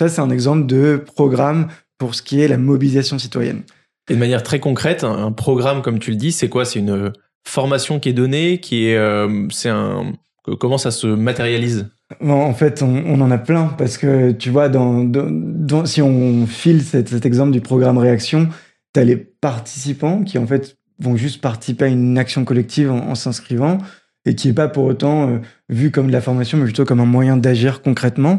Ça, 0.00 0.08
c'est 0.08 0.20
un 0.20 0.30
exemple 0.30 0.66
de 0.66 0.96
programme 0.96 1.68
pour 1.98 2.14
ce 2.14 2.22
qui 2.22 2.40
est 2.40 2.48
la 2.48 2.58
mobilisation 2.58 3.18
citoyenne. 3.18 3.62
Et 4.08 4.14
de 4.14 4.18
manière 4.18 4.42
très 4.42 4.60
concrète, 4.60 5.04
un 5.04 5.32
programme, 5.32 5.82
comme 5.82 5.98
tu 5.98 6.10
le 6.10 6.16
dis, 6.16 6.32
c'est 6.32 6.48
quoi? 6.48 6.64
C'est 6.64 6.78
une 6.78 7.12
formation 7.46 7.98
qui 7.98 8.08
est 8.08 8.14
donnée, 8.14 8.58
qui 8.60 8.86
est, 8.86 8.96
euh, 8.96 9.46
c'est 9.50 9.68
un, 9.68 10.12
comment 10.58 10.78
ça 10.78 10.90
se 10.90 11.06
matérialise? 11.06 11.90
En 12.24 12.54
fait, 12.54 12.82
on, 12.82 13.20
en 13.20 13.30
a 13.30 13.36
plein 13.36 13.66
parce 13.76 13.98
que 13.98 14.30
tu 14.32 14.48
vois, 14.48 14.70
dans, 14.70 15.04
dans, 15.04 15.84
si 15.84 16.00
on 16.00 16.46
file 16.46 16.82
cet, 16.82 17.10
cet, 17.10 17.26
exemple 17.26 17.50
du 17.50 17.60
programme 17.60 17.98
Réaction, 17.98 18.48
tu 18.94 19.00
as 19.00 19.04
les 19.04 19.16
participants 19.16 20.22
qui 20.22 20.38
en 20.38 20.46
fait 20.46 20.78
vont 21.00 21.16
juste 21.16 21.42
participer 21.42 21.84
à 21.84 21.88
une 21.88 22.16
action 22.16 22.44
collective 22.44 22.90
en, 22.90 23.14
s'inscrivant 23.14 23.78
et 24.24 24.34
qui 24.34 24.48
n'est 24.48 24.54
pas 24.54 24.68
pour 24.68 24.84
autant 24.84 25.28
euh, 25.28 25.38
vu 25.68 25.90
comme 25.90 26.06
de 26.06 26.12
la 26.12 26.22
formation, 26.22 26.56
mais 26.56 26.64
plutôt 26.64 26.86
comme 26.86 27.00
un 27.00 27.06
moyen 27.06 27.36
d'agir 27.36 27.82
concrètement 27.82 28.38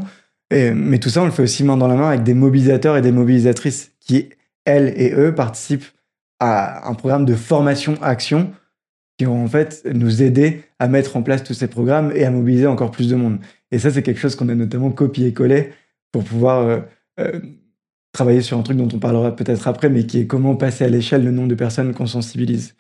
mais 0.52 1.00
tout 1.00 1.10
ça, 1.10 1.22
on 1.22 1.26
le 1.26 1.32
fait 1.32 1.44
aussi 1.44 1.64
main 1.64 1.78
dans 1.78 1.88
la 1.88 1.96
main 1.96 2.10
avec 2.10 2.24
des 2.24 2.34
mobilisateurs 2.34 2.98
et 2.98 3.02
des 3.02 3.12
mobilisatrices 3.12 3.92
qui, 4.00 4.30
elles 4.66 4.94
et 4.98 5.14
eux, 5.14 5.34
participent 5.36 5.86
à 6.40 6.88
un 6.90 6.94
programme 6.94 7.26
de 7.26 7.36
formation-action 7.36 8.52
qui 9.20 9.26
vont 9.26 9.44
en 9.44 9.48
fait 9.48 9.86
nous 9.94 10.24
aider 10.24 10.64
à 10.80 10.88
mettre 10.88 11.18
en 11.18 11.22
place 11.22 11.44
tous 11.44 11.54
ces 11.54 11.68
programmes 11.68 12.12
et 12.16 12.24
à 12.24 12.32
mobiliser 12.32 12.68
encore 12.68 12.90
plus 12.90 13.10
de 13.10 13.16
monde. 13.16 13.40
Et 13.72 13.78
ça, 13.78 13.92
c'est 13.92 14.02
quelque 14.02 14.20
chose 14.20 14.36
qu'on 14.36 14.48
a 14.48 14.56
notamment 14.56 14.92
copié-collé 14.92 15.72
pour 16.14 16.24
pouvoir 16.24 16.66
euh, 16.66 16.80
euh, 17.20 17.40
travailler 18.14 18.42
sur 18.42 18.58
un 18.58 18.64
truc 18.64 18.78
dont 18.78 18.88
on 18.94 19.00
parlera 19.00 19.36
peut-être 19.36 19.68
après, 19.68 19.90
mais 19.90 20.06
qui 20.06 20.20
est 20.20 20.26
comment 20.26 20.56
passer 20.56 20.86
à 20.86 20.90
l'échelle 20.90 21.26
le 21.26 21.32
nombre 21.32 21.50
de 21.50 21.56
personnes 21.56 21.94
qu'on 21.94 22.08
sensibilise. 22.08 22.76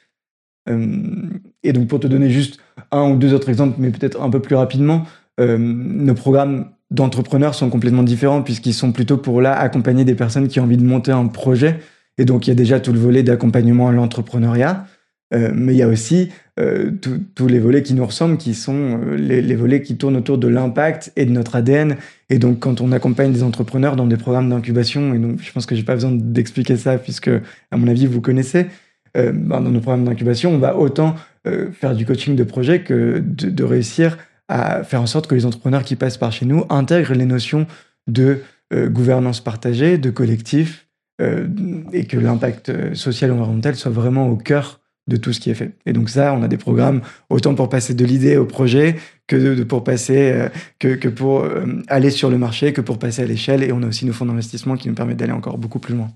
Euh, 0.70 1.28
et 1.62 1.74
donc, 1.74 1.90
pour 1.90 2.00
te 2.00 2.08
donner 2.08 2.30
juste 2.30 2.62
un 2.92 3.12
ou 3.12 3.18
deux 3.18 3.34
autres 3.34 3.50
exemples, 3.50 3.76
mais 3.78 3.92
peut-être 3.92 4.22
un 4.22 4.30
peu 4.30 4.42
plus 4.42 4.56
rapidement, 4.56 5.06
nos 5.38 6.16
programmes 6.16 6.72
d'entrepreneurs 6.92 7.56
sont 7.56 7.70
complètement 7.70 8.04
différents 8.04 8.42
puisqu'ils 8.42 8.74
sont 8.74 8.92
plutôt 8.92 9.18
pour 9.18 9.42
là 9.42 9.58
accompagner 9.58 10.06
des 10.06 10.16
personnes 10.16 10.48
qui 10.48 10.60
ont 10.60 10.64
envie 10.64 10.78
de 10.78 10.86
monter 10.86 11.12
un 11.12 11.28
projet. 11.28 11.80
Et 12.18 12.26
donc, 12.26 12.48
il 12.48 12.50
y 12.50 12.54
a 12.54 12.56
déjà 12.56 12.80
tout 12.80 12.92
le 12.92 13.00
volet 13.00 13.24
d'accompagnement 13.24 13.88
à 13.88 13.92
l'entrepreneuriat, 13.94 14.86
euh, 15.34 15.52
mais 15.54 15.74
il 15.74 15.78
y 15.78 15.84
a 15.84 15.88
aussi 15.88 16.30
euh, 16.60 16.92
tous 17.34 17.48
les 17.48 17.60
volets 17.60 17.82
qui 17.82 17.94
nous 17.94 18.06
ressemblent, 18.06 18.38
qui 18.38 18.54
sont 18.54 19.00
euh, 19.02 19.16
les, 19.16 19.56
volets 19.56 19.82
qui 19.82 19.96
tournent 19.96 20.18
autour 20.18 20.38
de 20.38 20.48
l'impact 20.50 21.14
et 21.16 21.26
de 21.26 21.32
notre 21.32 21.56
ADN. 21.56 21.96
Et 22.30 22.38
donc, 22.38 22.60
quand 22.60 22.82
on 22.82 22.92
accompagne 22.92 23.32
des 23.32 23.44
entrepreneurs 23.44 23.96
dans 23.96 24.06
des 24.06 24.18
programmes 24.18 24.50
d'incubation, 24.50 25.14
et 25.14 25.20
donc 25.20 25.40
je 25.42 25.52
pense 25.54 25.66
que 25.66 25.76
j'ai 25.76 25.84
pas 25.84 25.94
besoin 25.94 26.12
d'expliquer 26.12 26.76
ça 26.76 26.98
puisque, 26.98 27.30
à 27.72 27.78
mon 27.78 27.88
avis, 27.88 28.06
vous 28.06 28.22
connaissez, 28.22 28.68
ben, 29.16 29.34
dans 29.34 29.62
nos 29.62 29.80
programmes 29.80 30.06
d'incubation, 30.06 30.52
on 30.52 30.60
va 30.60 30.78
autant 30.78 31.16
faire 31.44 31.96
du 31.96 32.06
coaching 32.06 32.36
de 32.36 32.44
projet 32.44 32.84
que 32.84 33.24
de 33.26 33.64
réussir 33.64 34.18
à 34.50 34.84
faire 34.84 35.02
en 35.02 35.06
sorte 35.06 35.28
que 35.28 35.36
les 35.36 35.46
entrepreneurs 35.46 35.84
qui 35.84 35.96
passent 35.96 36.18
par 36.18 36.34
chez 36.34 36.46
nous 36.46 36.66
intègrent 36.70 37.14
les 37.14 37.26
notions 37.26 37.66
de 38.08 38.42
gouvernance 38.74 39.40
partagée, 39.42 39.98
de 39.98 40.10
collectif, 40.10 40.88
et 41.94 42.06
que 42.06 42.18
l'impact 42.18 42.94
social 42.96 43.30
et 43.30 43.34
environnemental 43.34 43.76
soit 43.76 43.92
vraiment 43.92 44.28
au 44.30 44.36
cœur 44.36 44.80
de 45.08 45.18
tout 45.18 45.34
ce 45.34 45.40
qui 45.40 45.50
est 45.50 45.56
fait. 45.56 45.72
Et 45.86 45.94
donc 45.94 46.10
ça, 46.10 46.34
on 46.34 46.44
a 46.44 46.48
des 46.48 46.58
programmes 46.58 47.02
autant 47.30 47.56
pour 47.56 47.68
passer 47.68 47.94
de 47.94 48.06
l'idée 48.06 48.38
au 48.38 48.46
projet 48.46 48.96
que 49.28 49.64
pour 49.64 49.84
passer, 49.84 50.50
que, 50.78 51.08
pour 51.08 51.46
aller 51.88 52.10
sur 52.10 52.30
le 52.30 52.38
marché, 52.38 52.74
que 52.74 52.82
pour 52.82 53.00
passer 53.00 53.24
à 53.24 53.26
l'échelle. 53.26 53.64
Et 53.64 53.72
on 53.72 53.82
a 53.84 53.88
aussi 53.88 54.06
nos 54.06 54.14
fonds 54.14 54.28
d'investissement 54.28 54.78
qui 54.78 54.88
nous 54.88 54.96
permettent 54.96 55.18
d'aller 55.18 55.34
encore 55.34 55.58
beaucoup 55.58 55.80
plus 55.80 55.96
loin. 55.96 56.10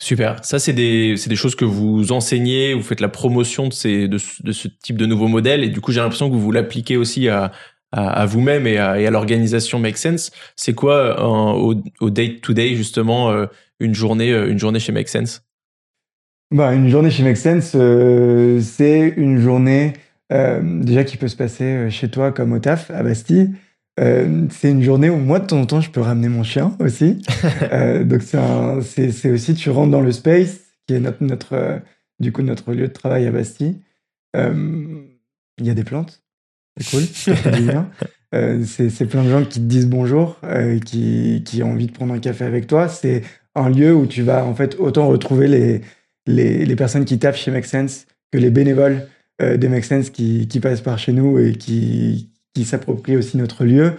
Super. 0.00 0.44
Ça, 0.44 0.58
c'est 0.58 0.72
des, 0.72 1.14
des, 1.14 1.36
choses 1.36 1.54
que 1.54 1.64
vous 1.64 2.12
enseignez, 2.12 2.74
vous 2.74 2.82
faites 2.82 3.00
la 3.00 3.08
promotion 3.08 3.68
de, 3.68 3.72
ces, 3.72 4.08
de, 4.08 4.18
ce 4.18 4.68
type 4.82 4.96
de 4.96 5.06
nouveaux 5.06 5.28
modèles. 5.28 5.62
Et 5.62 5.68
du 5.68 5.80
coup, 5.80 5.92
j'ai 5.92 6.00
l'impression 6.00 6.30
que 6.30 6.36
vous 6.36 6.50
l'appliquez 6.50 6.96
aussi 6.96 7.28
à, 7.28 7.52
à, 7.92 8.26
vous-même 8.26 8.66
et 8.66 8.78
à, 8.78 8.90
à 8.90 9.10
l'organisation 9.10 9.78
Make 9.78 9.96
Sense. 9.96 10.30
C'est 10.56 10.74
quoi 10.74 11.24
au, 11.24 11.74
au 12.00 12.10
day-to-day, 12.10 12.74
justement, 12.74 13.30
euh, 13.30 13.46
une, 13.80 13.94
journée, 13.94 14.32
euh, 14.32 14.50
une 14.50 14.58
journée 14.58 14.80
chez 14.80 14.92
Make 14.92 15.08
Sense? 15.08 15.42
Bah, 16.50 16.74
Une 16.74 16.88
journée 16.88 17.10
chez 17.10 17.22
Make 17.22 17.36
Sense, 17.36 17.72
euh, 17.74 18.60
c'est 18.60 19.14
une 19.16 19.38
journée 19.38 19.94
déjà 20.30 21.04
qui 21.04 21.16
peut 21.16 21.28
se 21.28 21.36
passer 21.36 21.88
chez 21.90 22.08
toi 22.08 22.32
comme 22.32 22.52
au 22.52 22.58
taf, 22.58 22.90
à 22.90 23.04
Bastille. 23.04 23.54
Euh, 24.00 24.46
c'est 24.50 24.70
une 24.70 24.82
journée 24.82 25.08
où 25.08 25.16
moi 25.16 25.38
de 25.38 25.46
temps 25.46 25.60
en 25.60 25.66
temps 25.66 25.80
je 25.80 25.90
peux 25.90 26.00
ramener 26.00 26.28
mon 26.28 26.42
chien 26.42 26.76
aussi. 26.80 27.22
euh, 27.72 28.04
donc 28.04 28.22
c'est 28.22 29.30
aussi 29.30 29.54
tu 29.54 29.70
rentres 29.70 29.90
dans 29.90 30.00
le 30.00 30.12
space 30.12 30.60
qui 30.86 30.94
est 30.94 31.00
notre, 31.00 31.22
notre 31.22 31.52
euh, 31.54 31.78
du 32.18 32.32
coup 32.32 32.42
notre 32.42 32.72
lieu 32.72 32.88
de 32.88 32.92
travail 32.92 33.26
à 33.26 33.30
Bastille. 33.30 33.80
Il 34.36 35.66
y 35.66 35.70
a 35.70 35.74
des 35.74 35.84
plantes, 35.84 36.24
c'est 36.76 36.90
cool, 36.90 37.02
c'est 38.66 39.06
plein 39.06 39.22
de 39.22 39.30
gens 39.30 39.44
qui 39.44 39.60
te 39.60 39.64
disent 39.64 39.86
bonjour, 39.86 40.40
qui, 40.84 41.44
qui 41.46 41.62
ont 41.62 41.70
envie 41.70 41.86
de 41.86 41.92
prendre 41.92 42.12
un 42.12 42.18
café 42.18 42.44
avec 42.44 42.66
toi. 42.66 42.88
C'est 42.88 43.22
un 43.54 43.68
lieu 43.68 43.94
où 43.94 44.06
tu 44.06 44.22
vas 44.22 44.44
en 44.44 44.56
fait 44.56 44.74
autant 44.80 45.06
retrouver 45.06 45.46
les, 45.46 45.82
les, 46.26 46.66
les 46.66 46.76
personnes 46.76 47.04
qui 47.04 47.20
tapent 47.20 47.36
chez 47.36 47.52
Make 47.52 47.66
Sense 47.66 48.06
que 48.32 48.38
les 48.38 48.50
bénévoles 48.50 49.06
des 49.40 49.68
Make 49.68 49.84
Sense 49.84 50.10
qui, 50.10 50.48
qui 50.48 50.58
passent 50.58 50.80
par 50.80 50.98
chez 50.98 51.12
nous 51.12 51.38
et 51.38 51.52
qui, 51.52 52.33
qui 52.54 52.64
s'approprie 52.64 53.16
aussi 53.16 53.36
notre 53.36 53.64
lieu 53.64 53.94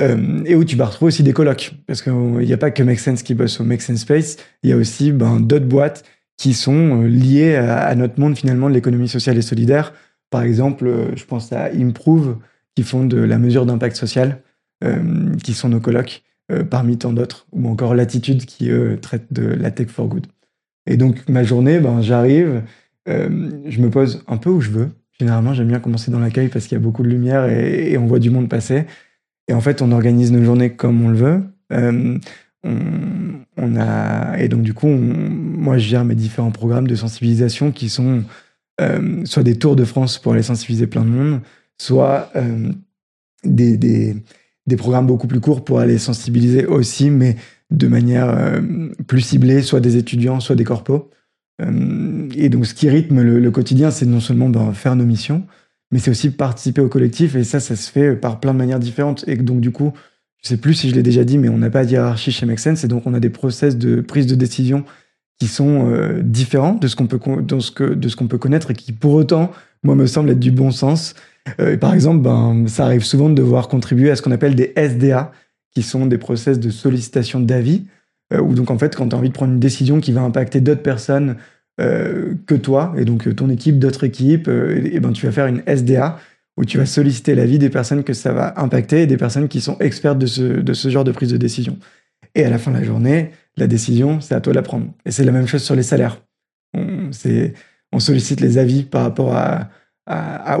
euh, 0.00 0.42
et 0.46 0.54
où 0.54 0.64
tu 0.64 0.76
vas 0.76 0.86
retrouver 0.86 1.08
aussi 1.08 1.22
des 1.22 1.34
colocs 1.34 1.74
parce 1.86 2.00
qu'il 2.02 2.12
n'y 2.12 2.52
a 2.52 2.56
pas 2.56 2.70
que 2.70 2.82
Make 2.82 2.98
Sense 2.98 3.22
qui 3.22 3.34
bosse 3.34 3.60
au 3.60 3.64
Make 3.64 3.82
Sense 3.82 4.00
Space, 4.00 4.38
il 4.62 4.70
y 4.70 4.72
a 4.72 4.76
aussi 4.76 5.12
ben, 5.12 5.40
d'autres 5.40 5.66
boîtes 5.66 6.04
qui 6.38 6.54
sont 6.54 7.02
euh, 7.02 7.06
liées 7.06 7.54
à, 7.56 7.94
notre 7.94 8.18
monde 8.18 8.36
finalement 8.36 8.68
de 8.70 8.74
l'économie 8.74 9.08
sociale 9.08 9.36
et 9.36 9.42
solidaire. 9.42 9.92
Par 10.30 10.42
exemple, 10.42 10.86
euh, 10.86 11.16
je 11.16 11.24
pense 11.24 11.52
à 11.52 11.66
Improve 11.66 12.38
qui 12.74 12.82
font 12.82 13.04
de 13.04 13.18
la 13.18 13.38
mesure 13.38 13.66
d'impact 13.66 13.96
social, 13.96 14.42
qui 15.42 15.54
sont 15.54 15.68
nos 15.68 15.80
colocs 15.80 16.22
parmi 16.70 16.96
tant 16.96 17.12
d'autres, 17.12 17.48
ou 17.50 17.68
encore 17.68 17.96
Latitude 17.96 18.44
qui 18.44 18.70
eux 18.70 18.96
traitent 19.02 19.32
de 19.32 19.42
la 19.42 19.72
tech 19.72 19.88
for 19.88 20.06
good. 20.06 20.28
Et 20.86 20.96
donc 20.96 21.28
ma 21.28 21.42
journée, 21.42 21.80
ben, 21.80 22.00
j'arrive, 22.02 22.62
je 23.08 23.80
me 23.80 23.90
pose 23.90 24.22
un 24.28 24.36
peu 24.36 24.48
où 24.50 24.60
je 24.60 24.70
veux, 24.70 24.90
Généralement, 25.20 25.52
j'aime 25.52 25.68
bien 25.68 25.80
commencer 25.80 26.10
dans 26.10 26.20
l'accueil 26.20 26.48
parce 26.48 26.66
qu'il 26.66 26.76
y 26.76 26.80
a 26.80 26.82
beaucoup 26.82 27.02
de 27.02 27.08
lumière 27.08 27.46
et, 27.46 27.96
on 27.98 28.06
voit 28.06 28.20
du 28.20 28.30
monde 28.30 28.48
passer. 28.48 28.86
Et 29.48 29.52
en 29.52 29.60
fait, 29.60 29.82
on 29.82 29.90
organise 29.90 30.30
nos 30.30 30.44
journées 30.44 30.74
comme 30.74 31.04
on 31.04 31.08
le 31.08 31.16
veut. 31.16 31.42
Euh, 31.72 32.18
on, 32.64 33.76
a 33.76 34.38
et 34.38 34.48
donc 34.48 34.62
du 34.62 34.74
coup, 34.74 34.88
moi, 34.88 35.78
je 35.78 35.88
gère 35.88 36.04
mes 36.04 36.14
différents 36.14 36.52
programmes 36.52 36.86
de 36.86 36.94
sensibilisation 36.94 37.72
qui 37.72 37.88
sont 37.88 38.24
euh, 38.80 39.24
soit 39.24 39.42
des 39.42 39.58
tours 39.58 39.74
de 39.74 39.84
France 39.84 40.18
pour 40.18 40.34
aller 40.34 40.42
sensibiliser 40.42 40.86
plein 40.86 41.04
de 41.04 41.10
monde, 41.10 41.40
soit 41.78 42.30
euh, 42.36 42.70
des, 43.42 43.76
des, 43.76 44.76
programmes 44.76 45.06
beaucoup 45.06 45.26
plus 45.26 45.40
courts 45.40 45.64
pour 45.64 45.80
aller 45.80 45.98
sensibiliser 45.98 46.66
aussi, 46.66 47.10
mais 47.10 47.36
de 47.70 47.88
manière 47.88 48.60
plus 49.06 49.22
ciblée, 49.22 49.62
soit 49.62 49.80
des 49.80 49.96
étudiants, 49.96 50.40
soit 50.40 50.56
des 50.56 50.64
corpos. 50.64 51.10
Euh, 51.62 52.28
et 52.36 52.48
donc, 52.48 52.66
ce 52.66 52.74
qui 52.74 52.88
rythme 52.88 53.22
le, 53.22 53.50
quotidien, 53.50 53.90
c'est 53.90 54.06
non 54.06 54.20
seulement 54.20 54.72
faire 54.72 54.96
nos 54.96 55.04
missions, 55.04 55.44
mais 55.90 55.98
c'est 55.98 56.10
aussi 56.10 56.30
participer 56.30 56.80
au 56.80 56.88
collectif. 56.88 57.34
Et 57.34 57.44
ça, 57.44 57.60
ça 57.60 57.76
se 57.76 57.90
fait 57.90 58.14
par 58.16 58.40
plein 58.40 58.52
de 58.52 58.58
manières 58.58 58.78
différentes. 58.78 59.24
Et 59.26 59.36
donc, 59.36 59.60
du 59.60 59.70
coup, 59.70 59.92
je 60.42 60.48
sais 60.48 60.56
plus 60.56 60.74
si 60.74 60.90
je 60.90 60.94
l'ai 60.94 61.02
déjà 61.02 61.24
dit, 61.24 61.38
mais 61.38 61.48
on 61.48 61.58
n'a 61.58 61.70
pas 61.70 61.84
de 61.84 61.90
hiérarchie 61.90 62.32
chez 62.32 62.46
Make 62.46 62.60
Sense. 62.60 62.84
Et 62.84 62.88
donc, 62.88 63.06
on 63.06 63.14
a 63.14 63.20
des 63.20 63.30
process 63.30 63.76
de 63.76 64.00
prise 64.00 64.26
de 64.26 64.34
décision 64.34 64.84
qui 65.40 65.46
sont 65.46 65.88
euh, 65.90 66.20
différents 66.22 66.74
de 66.74 66.88
ce 66.88 66.96
qu'on 66.96 67.06
peut, 67.06 67.18
ce 67.20 68.16
qu'on 68.16 68.26
peut 68.26 68.38
connaître 68.38 68.70
et 68.70 68.74
qui, 68.74 68.92
pour 68.92 69.14
autant, 69.14 69.52
moi, 69.82 69.94
me 69.94 70.06
semble 70.06 70.30
être 70.30 70.40
du 70.40 70.50
bon 70.50 70.70
sens. 70.70 71.14
Euh, 71.60 71.76
par 71.76 71.94
exemple, 71.94 72.22
ben, 72.22 72.66
ça 72.66 72.84
arrive 72.84 73.04
souvent 73.04 73.28
de 73.28 73.34
devoir 73.34 73.68
contribuer 73.68 74.10
à 74.10 74.16
ce 74.16 74.22
qu'on 74.22 74.32
appelle 74.32 74.54
des 74.54 74.72
SDA, 74.76 75.32
qui 75.72 75.82
sont 75.82 76.06
des 76.06 76.18
process 76.18 76.58
de 76.58 76.70
sollicitation 76.70 77.40
d'avis. 77.40 77.84
Euh, 78.32 78.40
ou 78.40 78.54
donc 78.54 78.70
en 78.70 78.78
fait, 78.78 78.94
quand 78.94 79.08
tu 79.08 79.14
as 79.14 79.18
envie 79.18 79.28
de 79.28 79.34
prendre 79.34 79.52
une 79.52 79.60
décision 79.60 80.00
qui 80.00 80.12
va 80.12 80.20
impacter 80.22 80.60
d'autres 80.60 80.82
personnes 80.82 81.36
euh, 81.80 82.34
que 82.46 82.54
toi, 82.54 82.94
et 82.96 83.04
donc 83.04 83.26
euh, 83.26 83.34
ton 83.34 83.48
équipe, 83.50 83.78
d'autres 83.78 84.04
équipes, 84.04 84.48
et, 84.48 85.00
ben 85.00 85.12
tu 85.12 85.26
vas 85.26 85.32
faire 85.32 85.46
une 85.46 85.62
SDA 85.66 86.18
où 86.56 86.64
tu 86.64 86.76
vas 86.76 86.86
solliciter 86.86 87.34
l'avis 87.34 87.58
des 87.58 87.70
personnes 87.70 88.02
que 88.02 88.12
ça 88.12 88.32
va 88.32 88.60
impacter 88.60 89.02
et 89.02 89.06
des 89.06 89.16
personnes 89.16 89.48
qui 89.48 89.60
sont 89.60 89.78
expertes 89.78 90.18
de 90.18 90.26
ce, 90.26 90.42
de 90.42 90.72
ce 90.72 90.88
genre 90.88 91.04
de 91.04 91.12
prise 91.12 91.30
de 91.30 91.36
décision. 91.36 91.78
Et 92.34 92.44
à 92.44 92.50
la 92.50 92.58
fin 92.58 92.72
de 92.72 92.76
la 92.76 92.82
journée, 92.82 93.30
la 93.56 93.68
décision, 93.68 94.20
c'est 94.20 94.34
à 94.34 94.40
toi 94.40 94.52
de 94.52 94.56
la 94.56 94.62
prendre. 94.62 94.86
Et 95.06 95.12
c'est 95.12 95.24
la 95.24 95.32
même 95.32 95.46
chose 95.46 95.62
sur 95.62 95.76
les 95.76 95.84
salaires. 95.84 96.20
On, 96.74 98.00
sollicite 98.00 98.40
les 98.40 98.58
avis 98.58 98.82
par 98.82 99.02
rapport 99.02 99.34
à, 99.34 99.70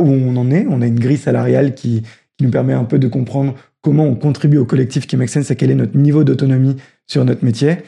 où 0.00 0.08
on 0.08 0.36
en 0.36 0.50
est. 0.50 0.66
On 0.68 0.82
a 0.82 0.86
une 0.86 0.98
grille 0.98 1.18
salariale 1.18 1.74
qui, 1.74 2.02
qui, 2.36 2.44
nous 2.44 2.50
permet 2.50 2.72
un 2.72 2.84
peu 2.84 2.98
de 2.98 3.08
comprendre 3.08 3.56
comment 3.82 4.04
on 4.04 4.14
contribue 4.14 4.58
au 4.58 4.64
collectif 4.64 5.06
qui 5.06 5.16
make 5.16 5.28
sense 5.28 5.52
quel 5.56 5.70
est 5.70 5.74
notre 5.74 5.96
niveau 5.96 6.22
d'autonomie 6.24 6.76
sur 7.08 7.24
notre 7.24 7.44
métier. 7.44 7.78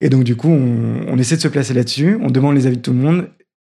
Et 0.00 0.08
donc, 0.08 0.24
du 0.24 0.36
coup, 0.36 0.50
on, 0.50 1.18
essaie 1.18 1.36
de 1.36 1.40
se 1.40 1.48
placer 1.48 1.74
là-dessus, 1.74 2.18
on 2.20 2.30
demande 2.30 2.54
les 2.54 2.66
avis 2.66 2.76
de 2.76 2.82
tout 2.82 2.92
le 2.92 2.98
monde, 2.98 3.30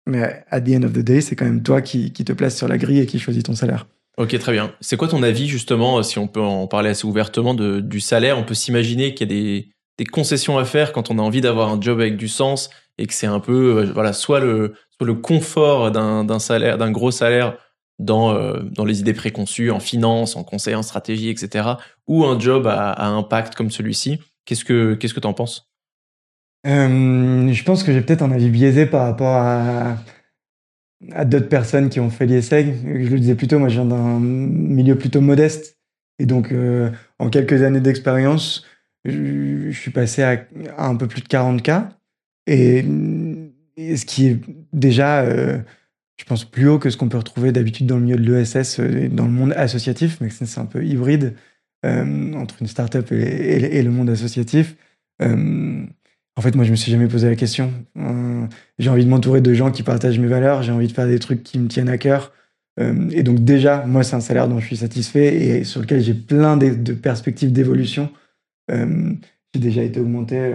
mais 0.08 0.44
at 0.50 0.62
the 0.62 0.70
end 0.70 0.84
of 0.84 0.94
the 0.94 1.00
day, 1.00 1.22
c'est 1.22 1.36
quand 1.36 1.46
même 1.46 1.64
toi 1.64 1.82
qui, 1.82 2.12
te 2.12 2.34
place 2.34 2.58
sur 2.58 2.68
la 2.68 2.78
grille 2.78 3.00
et 3.00 3.06
qui 3.06 3.20
choisis 3.20 3.44
ton 3.44 3.54
salaire. 3.54 3.88
Ok, 4.18 4.38
très 4.40 4.52
bien. 4.52 4.74
C'est 4.80 4.96
quoi 4.96 5.08
ton 5.08 5.22
avis, 5.24 5.48
justement, 5.48 6.02
si 6.04 6.20
on 6.20 6.28
peut 6.28 6.42
en 6.42 6.68
parler 6.68 6.92
assez 6.92 7.06
ouvertement, 7.06 7.54
de, 7.54 7.80
du 7.80 8.00
salaire? 8.00 8.38
On 8.38 8.44
peut 8.44 8.54
s'imaginer 8.54 9.14
qu'il 9.14 9.28
y 9.28 9.34
a 9.34 9.36
des, 9.36 9.70
des, 9.98 10.06
concessions 10.06 10.58
à 10.58 10.66
faire 10.66 10.94
quand 10.94 11.12
on 11.12 11.20
a 11.20 11.22
envie 11.22 11.42
d'avoir 11.42 11.70
un 11.70 11.82
job 11.82 12.00
avec 12.00 12.16
du 12.16 12.28
sens 12.28 12.70
et 12.98 13.08
que 13.08 13.14
c'est 13.14 13.28
un 13.28 13.40
peu, 13.40 13.80
euh, 13.80 13.92
voilà, 13.92 14.14
soit 14.14 14.40
le, 14.40 14.76
soit 14.92 15.08
le 15.08 15.16
confort 15.16 15.92
d'un 15.92 16.40
salaire, 16.40 16.78
d'un 16.78 16.92
gros 16.92 17.12
salaire 17.12 17.58
dans, 18.00 18.34
euh, 18.34 18.60
dans 18.62 18.86
les 18.86 19.00
idées 19.00 19.14
préconçues, 19.14 19.72
en 19.72 19.80
finance, 19.80 20.36
en 20.36 20.44
conseil, 20.44 20.76
en 20.76 20.84
stratégie, 20.84 21.30
etc., 21.30 21.70
ou 22.08 22.24
un 22.24 22.40
job 22.40 22.68
à 22.68 23.08
impact 23.08 23.56
comme 23.56 23.72
celui-ci. 23.72 24.20
Qu'est-ce 24.46 24.66
que 24.66 24.96
qu'est-ce 24.96 25.14
que 25.14 25.20
t'en 25.20 25.34
penses? 25.34 25.70
Euh, 26.66 27.52
Je 27.52 27.64
pense 27.64 27.84
que 27.84 27.92
j'ai 27.92 28.02
peut-être 28.02 28.22
un 28.22 28.32
avis 28.32 28.50
biaisé 28.50 28.86
par 28.86 29.04
rapport 29.04 29.36
à, 29.36 29.98
d'autres 31.26 31.50
personnes 31.50 31.90
qui 31.90 32.00
ont 32.00 32.10
fait 32.10 32.26
l'ISEG. 32.26 32.76
Je 32.86 33.10
le 33.10 33.20
disais 33.20 33.36
plutôt, 33.36 33.60
moi 33.60 33.70
je 33.70 33.76
viens 33.76 33.86
d'un 33.86 34.20
milieu 34.20 34.98
plutôt 34.98 35.22
modeste. 35.22 35.78
Et 36.20 36.26
donc, 36.26 36.52
euh, 36.52 36.92
en 37.20 37.30
quelques 37.30 37.64
années 37.64 37.82
d'expérience, 37.82 38.66
je, 39.04 39.72
suis 39.72 39.92
passé 39.92 40.24
à, 40.24 40.46
un 40.78 40.96
peu 40.96 41.08
plus 41.08 41.22
de 41.22 41.28
40K. 41.28 41.90
Et, 42.48 42.86
ce 43.96 44.06
qui 44.06 44.28
est 44.28 44.40
déjà, 44.72 45.22
euh, 45.22 45.60
je 46.18 46.26
pense, 46.26 46.46
plus 46.46 46.70
haut 46.70 46.80
que 46.80 46.90
ce 46.90 46.98
qu'on 46.98 47.10
peut 47.10 47.18
retrouver 47.18 47.52
d'habitude 47.52 47.88
dans 47.88 47.98
le 47.98 48.04
milieu 48.04 48.18
de 48.18 48.34
l'ESS, 48.34 48.80
dans 49.12 49.26
le 49.26 49.32
monde 49.32 49.54
associatif, 49.58 50.20
mais 50.22 50.30
c'est 50.30 50.60
un 50.60 50.66
peu 50.66 50.86
hybride. 50.86 51.36
Euh, 51.86 52.34
entre 52.34 52.62
une 52.62 52.68
startup 52.68 53.12
et, 53.12 53.82
le 53.82 53.92
monde 53.92 54.10
associatif. 54.10 54.78
Euh, 55.22 55.86
en 56.38 56.42
fait, 56.42 56.56
moi, 56.56 56.64
je 56.64 56.72
me 56.72 56.78
suis 56.78 56.90
jamais 56.90 57.10
posé 57.10 57.28
la 57.28 57.36
question. 57.36 57.74
Euh, 57.98 58.48
j'ai 58.80 58.90
envie 58.90 59.04
de 59.04 59.10
m'entourer 59.10 59.42
de 59.42 59.54
gens 59.54 59.70
qui 59.70 59.84
partagent 59.84 60.18
mes 60.18 60.28
valeurs. 60.28 60.64
J'ai 60.64 60.72
envie 60.72 60.88
de 60.88 60.94
faire 60.94 61.08
des 61.08 61.20
trucs 61.20 61.44
qui 61.44 61.60
me 61.60 61.68
tiennent 61.68 61.90
à 61.90 61.98
cœur. 61.98 62.32
et 62.80 63.22
donc 63.22 63.44
déjà, 63.44 63.86
moi, 63.86 64.04
c'est 64.04 64.16
un 64.16 64.22
salaire 64.22 64.48
dont 64.48 64.60
je 64.60 64.66
suis 64.66 64.78
satisfait 64.78 65.36
et 65.36 65.64
sur 65.64 65.82
lequel 65.82 66.02
j'ai 66.02 66.14
plein 66.14 66.58
de, 66.58 66.94
perspectives 66.94 67.52
d'évolution. 67.52 68.10
j'ai 68.70 69.60
déjà 69.60 69.84
été 69.84 70.00
augmenté 70.00 70.52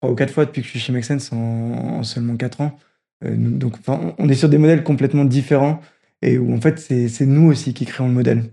trois 0.00 0.12
ou 0.12 0.16
quatre 0.16 0.32
fois 0.32 0.44
depuis 0.44 0.62
que 0.62 0.66
je 0.66 0.72
suis 0.72 0.80
chez 0.80 0.92
Make 0.92 1.04
en, 1.32 2.02
seulement 2.02 2.36
quatre 2.36 2.62
ans. 2.62 2.76
donc, 3.24 3.76
on 3.86 4.28
est 4.28 4.34
sur 4.34 4.48
des 4.48 4.58
modèles 4.58 4.82
complètement 4.82 5.24
différents 5.24 5.80
et 6.20 6.36
où 6.36 6.52
en 6.52 6.60
fait, 6.60 6.80
c'est 6.80 7.26
nous 7.26 7.48
aussi 7.48 7.74
qui 7.74 7.84
créons 7.84 8.08
le 8.08 8.14
modèle. 8.14 8.50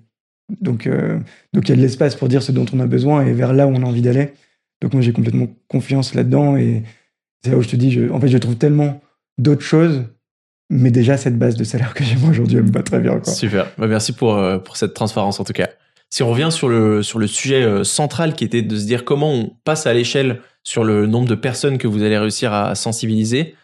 Donc, 0.62 0.86
euh, 0.86 1.20
donc 1.54 1.68
il 1.68 1.70
y 1.70 1.74
a 1.74 1.76
de 1.76 1.82
l'espace 1.82 2.16
pour 2.16 2.28
dire 2.28 2.44
ce 2.44 2.52
dont 2.52 2.66
on 2.72 2.80
a 2.80 2.86
besoin 2.86 3.26
et 3.26 3.34
vers 3.34 3.52
là 3.52 3.66
où 3.66 3.72
on 3.72 3.82
a 3.82 3.86
envie 3.86 4.02
d'aller. 4.02 4.34
Donc 4.82 4.94
moi 4.94 5.02
j'ai 5.02 5.12
complètement 5.12 5.48
confiance 5.68 6.14
là-dedans 6.14 6.56
et 6.56 6.84
c'est 7.44 7.52
là 7.52 7.58
où 7.58 7.64
je 7.64 7.70
te 7.70 7.76
dis, 7.76 7.92
je, 7.92 8.10
en 8.12 8.20
fait 8.20 8.28
je 8.28 8.38
trouve 8.38 8.56
tellement 8.56 9.02
d'autres 9.40 9.64
choses, 9.64 10.04
mais 10.70 10.92
déjà 10.92 11.18
cette 11.18 11.40
base 11.40 11.56
de 11.56 11.64
salaire 11.64 11.94
que 11.94 12.04
j'ai 12.04 12.16
moi 12.18 12.30
aujourd'hui, 12.30 12.58
elle 12.58 12.66
me 12.66 12.72
va 12.72 12.84
très 12.84 13.00
bien. 13.00 13.20
Quoi. 13.20 13.34
Super, 13.34 13.72
bah, 13.78 13.88
merci 13.88 14.12
pour, 14.12 14.36
euh, 14.36 14.60
pour 14.60 14.78
cette 14.78 14.94
transparence 14.94 15.40
en 15.40 15.44
tout 15.44 15.54
cas. 15.54 15.70
Si 16.12 16.22
on 16.22 16.30
revient 16.30 16.50
sur 16.52 16.70
le, 16.70 17.02
sur 17.02 17.18
le 17.18 17.26
sujet 17.26 17.64
euh, 17.64 17.84
central 17.84 18.36
qui 18.36 18.44
était 18.44 18.62
de 18.62 18.78
se 18.78 18.86
dire 18.86 19.04
comment 19.04 19.34
on 19.34 19.52
passe 19.64 19.88
à 19.88 19.94
l'échelle 19.94 20.42
sur 20.64 20.84
le 20.84 21.08
nombre 21.08 21.28
de 21.28 21.36
personnes 21.36 21.80
que 21.80 21.88
vous 21.88 22.04
allez 22.04 22.18
réussir 22.18 22.54
à 22.54 22.76
sensibiliser, 22.76 23.56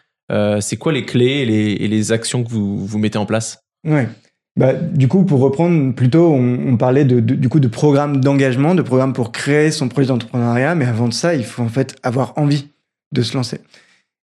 c'est 0.60 0.76
quoi 0.78 0.92
les 0.92 1.04
clés 1.04 1.42
et 1.42 1.44
les, 1.44 1.72
et 1.72 1.88
les 1.88 2.10
actions 2.10 2.42
que 2.42 2.48
vous, 2.48 2.86
vous 2.86 2.98
mettez 2.98 3.18
en 3.18 3.26
place? 3.26 3.62
Ouais. 3.84 4.08
Bah, 4.56 4.74
du 4.74 5.08
coup, 5.08 5.24
pour 5.24 5.40
reprendre, 5.40 5.94
plutôt, 5.94 6.32
on, 6.32 6.76
parlait 6.76 7.04
de, 7.04 7.20
du 7.20 7.48
coup 7.48 7.60
de 7.60 7.68
programme 7.68 8.20
d'engagement, 8.20 8.74
de 8.74 8.82
programme 8.82 9.14
pour 9.14 9.32
créer 9.32 9.70
son 9.70 9.88
projet 9.88 10.08
d'entrepreneuriat, 10.08 10.74
mais 10.74 10.84
avant 10.84 11.08
de 11.08 11.14
ça, 11.14 11.34
il 11.34 11.44
faut 11.44 11.62
en 11.62 11.68
fait 11.68 11.96
avoir 12.02 12.36
envie 12.36 12.68
de 13.12 13.22
se 13.22 13.34
lancer. 13.34 13.60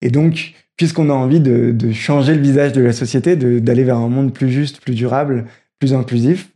Et 0.02 0.10
donc, 0.10 0.54
puisqu'on 0.76 1.10
a 1.10 1.12
envie 1.12 1.40
de, 1.40 1.70
de, 1.70 1.92
changer 1.92 2.34
le 2.34 2.40
visage 2.40 2.72
de 2.72 2.82
la 2.82 2.92
société, 2.92 3.36
d'aller 3.36 3.84
vers 3.84 3.98
un 3.98 4.08
monde 4.08 4.32
plus 4.32 4.50
juste, 4.50 4.80
plus 4.80 4.94
durable, 4.94 5.46
plus 5.78 5.94
inclusif, 5.94 6.50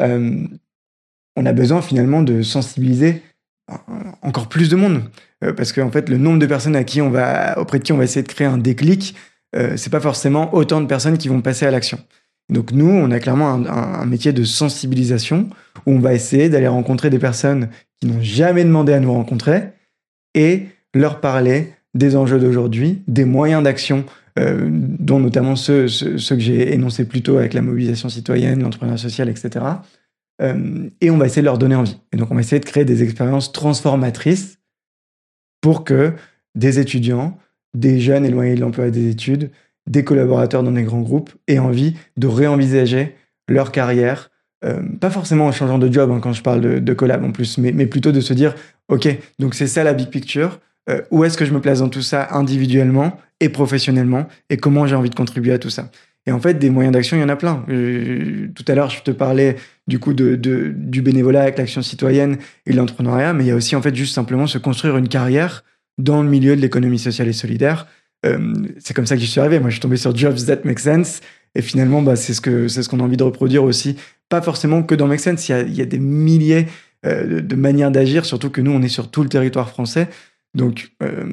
euh, 0.00 0.46
on 1.36 1.46
a 1.46 1.52
besoin 1.52 1.82
finalement 1.82 2.22
de 2.22 2.42
sensibiliser 2.42 3.22
encore 4.22 4.48
plus 4.48 4.68
de 4.68 4.76
monde. 4.76 5.02
Euh, 5.42 5.52
parce 5.52 5.72
qu'en 5.72 5.90
fait, 5.90 6.08
le 6.08 6.18
nombre 6.18 6.38
de 6.38 6.46
personnes 6.46 6.76
à 6.76 6.84
qui 6.84 7.00
on 7.00 7.10
va, 7.10 7.58
auprès 7.58 7.78
de 7.78 7.84
qui 7.84 7.92
on 7.92 7.96
va 7.96 8.04
essayer 8.04 8.22
de 8.22 8.28
créer 8.28 8.46
un 8.46 8.58
déclic, 8.58 9.14
euh, 9.56 9.76
c'est 9.76 9.90
pas 9.90 10.00
forcément 10.00 10.54
autant 10.54 10.80
de 10.80 10.86
personnes 10.86 11.18
qui 11.18 11.28
vont 11.28 11.40
passer 11.40 11.66
à 11.66 11.70
l'action. 11.70 11.98
Donc 12.50 12.72
nous, 12.72 12.88
on 12.88 13.10
a 13.10 13.20
clairement 13.20 13.52
un, 13.52 14.04
métier 14.06 14.32
de 14.32 14.44
sensibilisation 14.44 15.48
où 15.86 15.92
on 15.92 15.98
va 15.98 16.14
essayer 16.14 16.48
d'aller 16.48 16.68
rencontrer 16.68 17.10
des 17.10 17.18
personnes 17.18 17.68
qui 18.00 18.06
n'ont 18.06 18.20
jamais 18.20 18.64
demandé 18.64 18.92
à 18.92 19.00
nous 19.00 19.12
rencontrer 19.12 19.70
et 20.34 20.66
leur 20.94 21.20
parler 21.20 21.72
des 21.94 22.16
enjeux 22.16 22.38
d'aujourd'hui, 22.38 23.02
des 23.08 23.24
moyens 23.24 23.62
d'action, 23.62 24.04
euh, 24.38 24.68
dont 24.70 25.20
notamment 25.20 25.56
ceux, 25.56 25.86
que 25.86 26.38
j'ai 26.38 26.74
énoncés 26.74 27.06
plus 27.06 27.22
tôt 27.22 27.38
avec 27.38 27.54
la 27.54 27.62
mobilisation 27.62 28.08
citoyenne, 28.08 28.62
l'entrepreneuriat 28.62 28.98
social, 28.98 29.28
etc. 29.28 29.64
Euh, 30.42 30.88
et 31.00 31.10
on 31.10 31.16
va 31.16 31.26
essayer 31.26 31.42
de 31.42 31.46
leur 31.46 31.58
donner 31.58 31.76
envie. 31.76 31.98
Et 32.12 32.16
donc 32.16 32.30
on 32.30 32.34
va 32.34 32.40
essayer 32.40 32.60
de 32.60 32.66
créer 32.66 32.84
des 32.84 33.02
expériences 33.02 33.52
transformatrices 33.52 34.58
pour 35.60 35.84
que 35.84 36.12
des 36.54 36.78
étudiants, 36.78 37.38
des 37.74 38.00
jeunes 38.00 38.26
éloignés 38.26 38.54
de 38.54 38.60
l'emploi 38.60 38.88
et 38.88 38.90
des 38.90 39.08
études, 39.08 39.50
des 39.86 40.04
collaborateurs 40.04 40.62
dans 40.62 40.72
des 40.72 40.82
grands 40.82 41.02
groupes 41.02 41.30
aient 41.46 41.58
envie 41.58 41.94
de 42.16 42.26
réenvisager 42.26 43.14
leur 43.48 43.72
carrière, 43.72 44.30
euh, 44.64 44.80
pas 45.00 45.10
forcément 45.10 45.46
en 45.46 45.52
changeant 45.52 45.78
de 45.78 45.92
job 45.92 46.10
hein, 46.10 46.20
quand 46.22 46.32
je 46.32 46.42
parle 46.42 46.60
de, 46.60 46.78
de, 46.78 46.94
collab 46.94 47.22
en 47.24 47.32
plus, 47.32 47.58
mais, 47.58 47.86
plutôt 47.86 48.12
de 48.12 48.20
se 48.20 48.32
dire, 48.32 48.54
OK, 48.88 49.08
donc 49.38 49.54
c'est 49.54 49.66
ça 49.66 49.84
la 49.84 49.92
big 49.92 50.08
picture, 50.08 50.60
euh, 50.88 51.02
où 51.10 51.24
est-ce 51.24 51.36
que 51.36 51.44
je 51.44 51.52
me 51.52 51.60
place 51.60 51.80
dans 51.80 51.88
tout 51.88 52.02
ça 52.02 52.28
individuellement 52.30 53.18
et 53.40 53.48
professionnellement, 53.48 54.26
et 54.48 54.56
comment 54.56 54.86
j'ai 54.86 54.94
envie 54.94 55.10
de 55.10 55.14
contribuer 55.14 55.52
à 55.52 55.58
tout 55.58 55.70
ça. 55.70 55.90
Et 56.26 56.32
en 56.32 56.40
fait, 56.40 56.54
des 56.54 56.70
moyens 56.70 56.94
d'action, 56.94 57.18
il 57.18 57.20
y 57.20 57.24
en 57.24 57.28
a 57.28 57.36
plein. 57.36 57.64
Euh, 57.68 58.48
tout 58.54 58.64
à 58.68 58.74
l'heure, 58.74 58.88
je 58.88 59.02
te 59.02 59.10
parlais 59.10 59.56
du 59.86 59.98
coup 59.98 60.14
de, 60.14 60.36
du 60.36 61.02
bénévolat 61.02 61.42
avec 61.42 61.58
l'action 61.58 61.82
citoyenne 61.82 62.38
et 62.64 62.72
l'entrepreneuriat, 62.72 63.34
mais 63.34 63.44
il 63.44 63.48
y 63.48 63.50
a 63.50 63.56
aussi 63.56 63.76
en 63.76 63.82
fait 63.82 63.94
juste 63.94 64.14
simplement 64.14 64.46
se 64.46 64.56
construire 64.56 64.96
une 64.96 65.08
carrière 65.08 65.64
dans 65.98 66.22
le 66.22 66.28
milieu 66.28 66.56
de 66.56 66.60
l'économie 66.62 66.98
sociale 66.98 67.28
et 67.28 67.34
solidaire 67.34 67.86
c'est 68.78 68.94
comme 68.94 69.06
ça 69.06 69.16
que 69.16 69.20
j'y 69.20 69.26
suis 69.26 69.40
arrivé. 69.40 69.58
Moi, 69.58 69.70
je 69.70 69.74
suis 69.74 69.80
tombé 69.80 69.96
sur 69.96 70.14
Jobs 70.16 70.36
That 70.46 70.60
Make 70.64 70.78
Sense. 70.78 71.20
Et 71.54 71.62
finalement, 71.62 72.02
bah, 72.02 72.16
c'est 72.16 72.34
ce 72.34 72.40
qu'on 72.40 72.68
ce 72.68 72.88
qu'on 72.88 73.00
a 73.00 73.02
envie 73.02 73.16
de 73.16 73.22
reproduire 73.22 73.64
aussi. 73.64 73.96
Pas 74.28 74.42
forcément 74.42 74.82
que 74.82 74.94
dans 74.94 75.06
Make 75.06 75.20
Sense. 75.20 75.48
Il 75.48 75.52
y 75.52 75.54
a, 75.54 75.60
il 75.62 75.74
y 75.74 75.82
a 75.82 75.86
des 75.86 75.98
milliers 75.98 76.66
euh, 77.06 77.40
de, 77.40 77.56
manières 77.56 77.90
d'agir, 77.90 78.24
surtout 78.24 78.50
que 78.50 78.60
nous, 78.60 78.72
on 78.72 78.82
est 78.82 78.88
sur 78.88 79.10
tout 79.10 79.22
le 79.22 79.28
territoire 79.28 79.68
français. 79.68 80.08
Donc, 80.54 80.92
euh, 81.02 81.26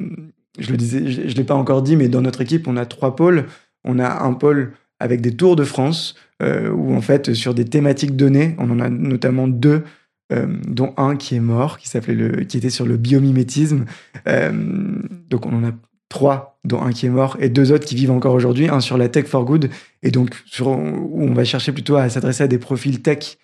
je 0.58 0.70
le 0.70 0.76
disais, 0.76 1.28
je 1.28 1.34
l'ai 1.34 1.44
pas 1.44 1.54
encore 1.54 1.82
dit, 1.82 1.96
mais 1.96 2.08
dans 2.08 2.20
notre 2.20 2.40
équipe, 2.40 2.68
on 2.68 2.76
a 2.76 2.86
trois 2.86 3.16
pôles. 3.16 3.46
On 3.84 3.98
a 3.98 4.22
un 4.22 4.34
pôle 4.34 4.72
avec 5.00 5.20
des 5.20 5.34
tours 5.34 5.56
de 5.56 5.64
France, 5.64 6.14
où 6.40 6.94
en 6.94 7.00
fait, 7.00 7.34
sur 7.34 7.54
des 7.54 7.64
thématiques 7.64 8.16
données, 8.16 8.56
on 8.58 8.70
en 8.70 8.80
a 8.80 8.88
notamment 8.88 9.46
deux 9.48 9.82
dont 10.30 10.94
un 10.96 11.16
qui 11.16 11.34
est 11.34 11.40
mort, 11.40 11.78
qui 11.78 11.88
le, 12.12 12.44
qui 12.44 12.56
était 12.56 12.70
sur 12.70 12.86
le 12.86 12.96
biomimétisme. 12.96 13.84
donc 14.26 15.46
on 15.46 15.52
en 15.54 15.64
a 15.64 15.72
trois, 16.12 16.58
dont 16.64 16.80
un 16.82 16.92
qui 16.92 17.06
est 17.06 17.10
mort, 17.10 17.36
et 17.40 17.48
deux 17.48 17.72
autres 17.72 17.86
qui 17.86 17.96
vivent 17.96 18.12
encore 18.12 18.34
aujourd'hui, 18.34 18.68
un 18.68 18.80
sur 18.80 18.98
la 18.98 19.08
tech 19.08 19.24
for 19.24 19.44
good, 19.44 19.70
et 20.02 20.10
donc 20.10 20.30
où 20.60 21.24
on 21.24 21.32
va 21.32 21.44
chercher 21.44 21.72
plutôt 21.72 21.96
à 21.96 22.08
s'adresser 22.08 22.44
à 22.44 22.48
des 22.48 22.58
profils 22.58 23.00
tech 23.02 23.38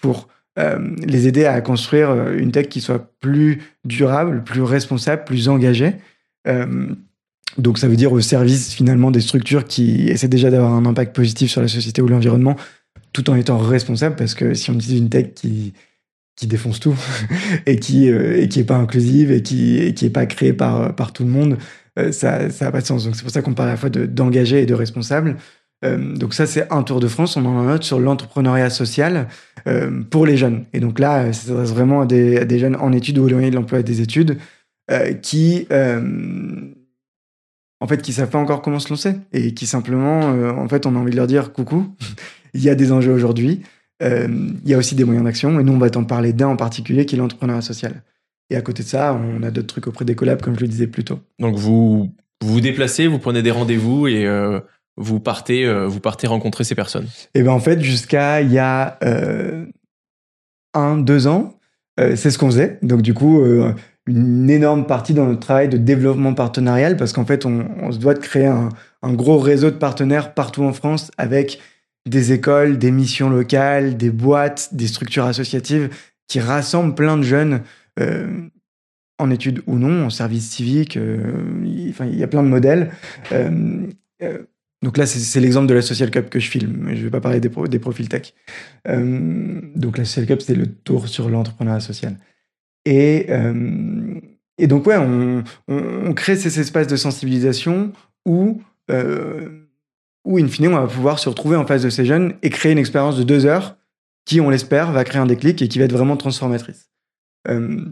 pour 0.00 0.28
euh, 0.58 0.94
les 1.04 1.26
aider 1.26 1.44
à 1.46 1.60
construire 1.60 2.10
euh, 2.10 2.36
une 2.36 2.52
tech 2.52 2.68
qui 2.68 2.80
soit 2.80 3.10
plus 3.20 3.62
durable, 3.84 4.44
plus 4.44 4.62
responsable, 4.62 5.24
plus 5.24 5.48
engagée. 5.48 5.94
Euh, 6.46 6.86
donc 7.58 7.78
ça 7.78 7.88
veut 7.88 7.96
dire 7.96 8.12
au 8.12 8.20
service 8.20 8.72
finalement 8.72 9.10
des 9.10 9.20
structures 9.20 9.64
qui 9.64 10.08
essaient 10.08 10.28
déjà 10.28 10.50
d'avoir 10.50 10.72
un 10.72 10.86
impact 10.86 11.14
positif 11.14 11.50
sur 11.50 11.60
la 11.60 11.68
société 11.68 12.02
ou 12.02 12.08
l'environnement, 12.08 12.56
tout 13.12 13.28
en 13.30 13.34
étant 13.34 13.58
responsable, 13.58 14.14
parce 14.14 14.34
que 14.34 14.54
si 14.54 14.70
on 14.70 14.74
utilise 14.74 14.98
une 14.98 15.10
tech 15.10 15.34
qui 15.34 15.72
qui 16.34 16.46
défonce 16.46 16.80
tout 16.80 16.96
et 17.66 17.78
qui 17.78 18.08
et 18.08 18.48
qui 18.48 18.60
est 18.60 18.64
pas 18.64 18.76
inclusive 18.76 19.30
et 19.30 19.42
qui 19.42 19.78
et 19.78 19.92
qui 19.92 20.06
est 20.06 20.10
pas 20.10 20.24
créée 20.24 20.54
par 20.54 20.94
par 20.94 21.12
tout 21.12 21.24
le 21.24 21.30
monde 21.30 21.58
ça 22.10 22.48
n'a 22.48 22.72
pas 22.72 22.80
de 22.80 22.86
sens. 22.86 23.04
Donc 23.04 23.16
c'est 23.16 23.22
pour 23.22 23.30
ça 23.30 23.42
qu'on 23.42 23.54
parle 23.54 23.68
à 23.68 23.72
la 23.72 23.78
fois 23.78 23.90
d'engagé 23.90 24.62
et 24.62 24.66
de 24.66 24.74
responsable. 24.74 25.36
Euh, 25.84 26.14
donc 26.16 26.34
ça, 26.34 26.46
c'est 26.46 26.72
un 26.72 26.82
tour 26.82 27.00
de 27.00 27.08
France. 27.08 27.36
On 27.36 27.44
en 27.44 27.58
a 27.58 27.62
un 27.62 27.74
autre 27.74 27.84
sur 27.84 27.98
l'entrepreneuriat 28.00 28.70
social 28.70 29.28
euh, 29.66 30.02
pour 30.10 30.26
les 30.26 30.36
jeunes. 30.36 30.64
Et 30.72 30.80
donc 30.80 30.98
là, 30.98 31.32
ça 31.32 31.48
s'adresse 31.48 31.70
vraiment 31.70 32.02
à 32.02 32.06
des, 32.06 32.58
jeunes 32.58 32.76
en 32.76 32.92
études 32.92 33.18
ou 33.18 33.26
éloignés 33.28 33.50
de 33.50 33.56
l'emploi 33.56 33.80
et 33.80 33.82
des 33.82 34.00
études 34.00 34.38
qui, 35.22 35.66
en 37.80 37.86
fait, 37.86 38.02
qui 38.02 38.12
savent 38.12 38.28
pas 38.28 38.38
encore 38.38 38.60
comment 38.60 38.78
se 38.78 38.90
lancer 38.90 39.14
et 39.32 39.54
qui 39.54 39.64
simplement, 39.66 40.20
en 40.20 40.68
fait, 40.68 40.84
on 40.84 40.94
a 40.96 40.98
envie 40.98 41.12
de 41.12 41.16
leur 41.16 41.26
dire 41.26 41.54
coucou, 41.54 41.86
il 42.54 42.62
y 42.62 42.68
a 42.68 42.74
des 42.74 42.92
enjeux 42.92 43.12
aujourd'hui. 43.12 43.62
il 44.02 44.60
y 44.66 44.74
a 44.74 44.78
aussi 44.78 44.94
des 44.94 45.04
moyens 45.04 45.24
d'action. 45.24 45.58
Et 45.58 45.62
nous, 45.62 45.72
on 45.72 45.78
va 45.78 45.88
t'en 45.88 46.04
parler 46.04 46.34
d'un 46.34 46.48
en 46.48 46.56
particulier 46.56 47.06
qui 47.06 47.14
est 47.14 47.18
l'entrepreneuriat 47.18 47.62
social. 47.62 48.02
Et 48.52 48.56
à 48.56 48.60
côté 48.60 48.82
de 48.82 48.88
ça, 48.88 49.14
on 49.14 49.42
a 49.42 49.50
d'autres 49.50 49.68
trucs 49.68 49.86
auprès 49.86 50.04
des 50.04 50.14
collabs, 50.14 50.42
comme 50.42 50.56
je 50.56 50.60
le 50.60 50.68
disais 50.68 50.86
plus 50.86 51.04
tôt. 51.04 51.20
Donc 51.38 51.56
vous 51.56 52.10
vous, 52.42 52.60
déplacez, 52.60 53.06
vous 53.06 53.18
prenez 53.18 53.42
des 53.42 53.50
rendez-vous 53.50 54.08
et 54.08 54.26
euh, 54.26 54.60
vous 54.98 55.20
partez 55.20 55.64
euh, 55.64 55.86
vous 55.86 56.00
partez 56.00 56.26
rencontrer 56.26 56.62
ces 56.64 56.74
personnes. 56.74 57.06
Et 57.34 57.42
ben 57.42 57.52
en 57.52 57.60
fait, 57.60 57.80
jusqu'à 57.80 58.42
il 58.42 58.52
y 58.52 58.58
a 58.58 58.98
euh, 59.04 59.64
un 60.74 60.98
deux 60.98 61.26
ans, 61.28 61.54
c'est 61.98 62.30
ce 62.30 62.36
qu'on 62.36 62.50
faisait. 62.50 62.78
Donc 62.82 63.00
du 63.00 63.14
coup, 63.14 63.42
une 64.06 64.50
énorme 64.50 64.86
partie 64.86 65.14
dans 65.14 65.26
notre 65.26 65.40
travail 65.40 65.68
de 65.68 65.78
développement 65.78 66.34
partenarial, 66.34 66.96
parce 66.96 67.12
qu'en 67.12 67.24
fait, 67.24 67.46
on, 67.46 67.92
se 67.92 67.98
doit 67.98 68.14
de 68.14 68.18
créer 68.18 68.46
un, 68.46 68.68
un 69.02 69.12
gros 69.12 69.38
réseau 69.38 69.70
de 69.70 69.76
partenaires 69.76 70.34
partout 70.34 70.64
en 70.64 70.72
France 70.72 71.10
avec 71.16 71.58
des 72.06 72.32
écoles, 72.32 72.76
des 72.78 72.90
missions 72.90 73.30
locales, 73.30 73.96
des 73.96 74.10
boîtes, 74.10 74.70
des 74.72 74.88
structures 74.88 75.26
associatives 75.26 75.90
qui 76.28 76.40
rassemblent 76.40 76.94
plein 76.94 77.16
de 77.16 77.22
jeunes 77.22 77.60
euh, 78.00 78.48
en 79.18 79.30
études 79.30 79.62
ou 79.66 79.76
non, 79.76 80.06
en 80.06 80.10
service 80.10 80.50
civique. 80.50 80.96
Euh, 80.96 81.62
il 81.64 82.16
y 82.16 82.22
a 82.22 82.28
plein 82.28 82.42
de 82.42 82.48
modèles. 82.48 82.90
Euh, 83.32 83.86
donc 84.82 84.96
là, 84.96 85.06
c'est 85.06 85.40
l'exemple 85.40 85.68
de 85.68 85.74
la 85.74 85.82
Social 85.82 86.10
Cup 86.10 86.28
que 86.28 86.40
je 86.40 86.50
filme. 86.50 86.88
Je 86.88 86.98
ne 86.98 87.04
vais 87.04 87.10
pas 87.10 87.20
parler 87.20 87.38
des, 87.40 87.48
profils 87.78 88.08
tech. 88.08 88.34
donc 88.84 89.98
la 89.98 90.04
Social 90.04 90.26
Cup, 90.26 90.42
c'est 90.42 90.56
le 90.56 90.66
tour 90.66 91.06
sur 91.06 91.28
l'entrepreneuriat 91.28 91.80
social. 91.80 92.16
Et, 92.84 93.28
donc, 94.66 94.86
ouais, 94.86 94.96
on, 94.96 96.14
crée 96.14 96.34
ces 96.34 96.58
espaces 96.58 96.88
de 96.88 96.96
sensibilisation 96.96 97.92
où, 98.26 98.60
où, 100.24 100.38
in 100.38 100.48
fine, 100.48 100.68
on 100.68 100.80
va 100.80 100.88
pouvoir 100.88 101.20
se 101.20 101.28
retrouver 101.28 101.56
en 101.56 101.66
face 101.66 101.82
de 101.82 101.90
ces 101.90 102.04
jeunes 102.04 102.34
et 102.42 102.50
créer 102.50 102.72
une 102.72 102.78
expérience 102.78 103.16
de 103.16 103.22
deux 103.22 103.46
heures 103.46 103.76
qui, 104.24 104.40
on 104.40 104.50
l'espère, 104.50 104.90
va 104.90 105.04
créer 105.04 105.20
un 105.20 105.26
déclic 105.26 105.62
et 105.62 105.68
qui 105.68 105.78
va 105.78 105.84
être 105.84 105.92
vraiment 105.92 106.16
transformatrice. 106.16 106.91
Euh, 107.48 107.84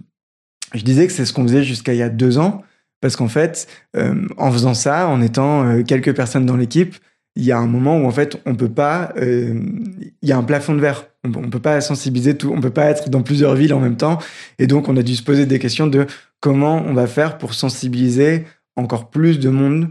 je 0.74 0.82
disais 0.82 1.06
que 1.06 1.12
c'est 1.12 1.24
ce 1.24 1.32
qu'on 1.32 1.42
faisait 1.42 1.64
jusqu'à 1.64 1.92
il 1.94 1.98
y 1.98 2.02
a 2.02 2.08
deux 2.08 2.38
ans, 2.38 2.62
parce 3.00 3.16
qu'en 3.16 3.28
fait, 3.28 3.66
euh, 3.96 4.26
en 4.36 4.52
faisant 4.52 4.74
ça, 4.74 5.08
en 5.08 5.20
étant 5.20 5.66
euh, 5.66 5.82
quelques 5.82 6.14
personnes 6.14 6.46
dans 6.46 6.56
l'équipe, 6.56 6.96
il 7.36 7.44
y 7.44 7.52
a 7.52 7.58
un 7.58 7.66
moment 7.66 7.98
où 7.98 8.06
en 8.06 8.10
fait 8.10 8.40
on 8.44 8.56
peut 8.56 8.68
pas, 8.68 9.14
il 9.16 10.02
y 10.20 10.32
a 10.32 10.36
un 10.36 10.42
plafond 10.42 10.74
de 10.74 10.80
verre. 10.80 11.06
On, 11.24 11.28
ne 11.28 11.46
peut 11.46 11.60
pas 11.60 11.80
sensibiliser 11.80 12.36
tout, 12.36 12.52
on 12.52 12.60
peut 12.60 12.70
pas 12.70 12.86
être 12.86 13.08
dans 13.08 13.22
plusieurs 13.22 13.54
villes 13.54 13.72
en 13.72 13.78
même 13.78 13.96
temps, 13.96 14.18
et 14.58 14.66
donc 14.66 14.88
on 14.88 14.96
a 14.96 15.02
dû 15.02 15.14
se 15.14 15.22
poser 15.22 15.46
des 15.46 15.60
questions 15.60 15.86
de 15.86 16.06
comment 16.40 16.82
on 16.84 16.92
va 16.92 17.06
faire 17.06 17.38
pour 17.38 17.54
sensibiliser 17.54 18.46
encore 18.74 19.10
plus 19.10 19.38
de 19.38 19.48
monde 19.48 19.90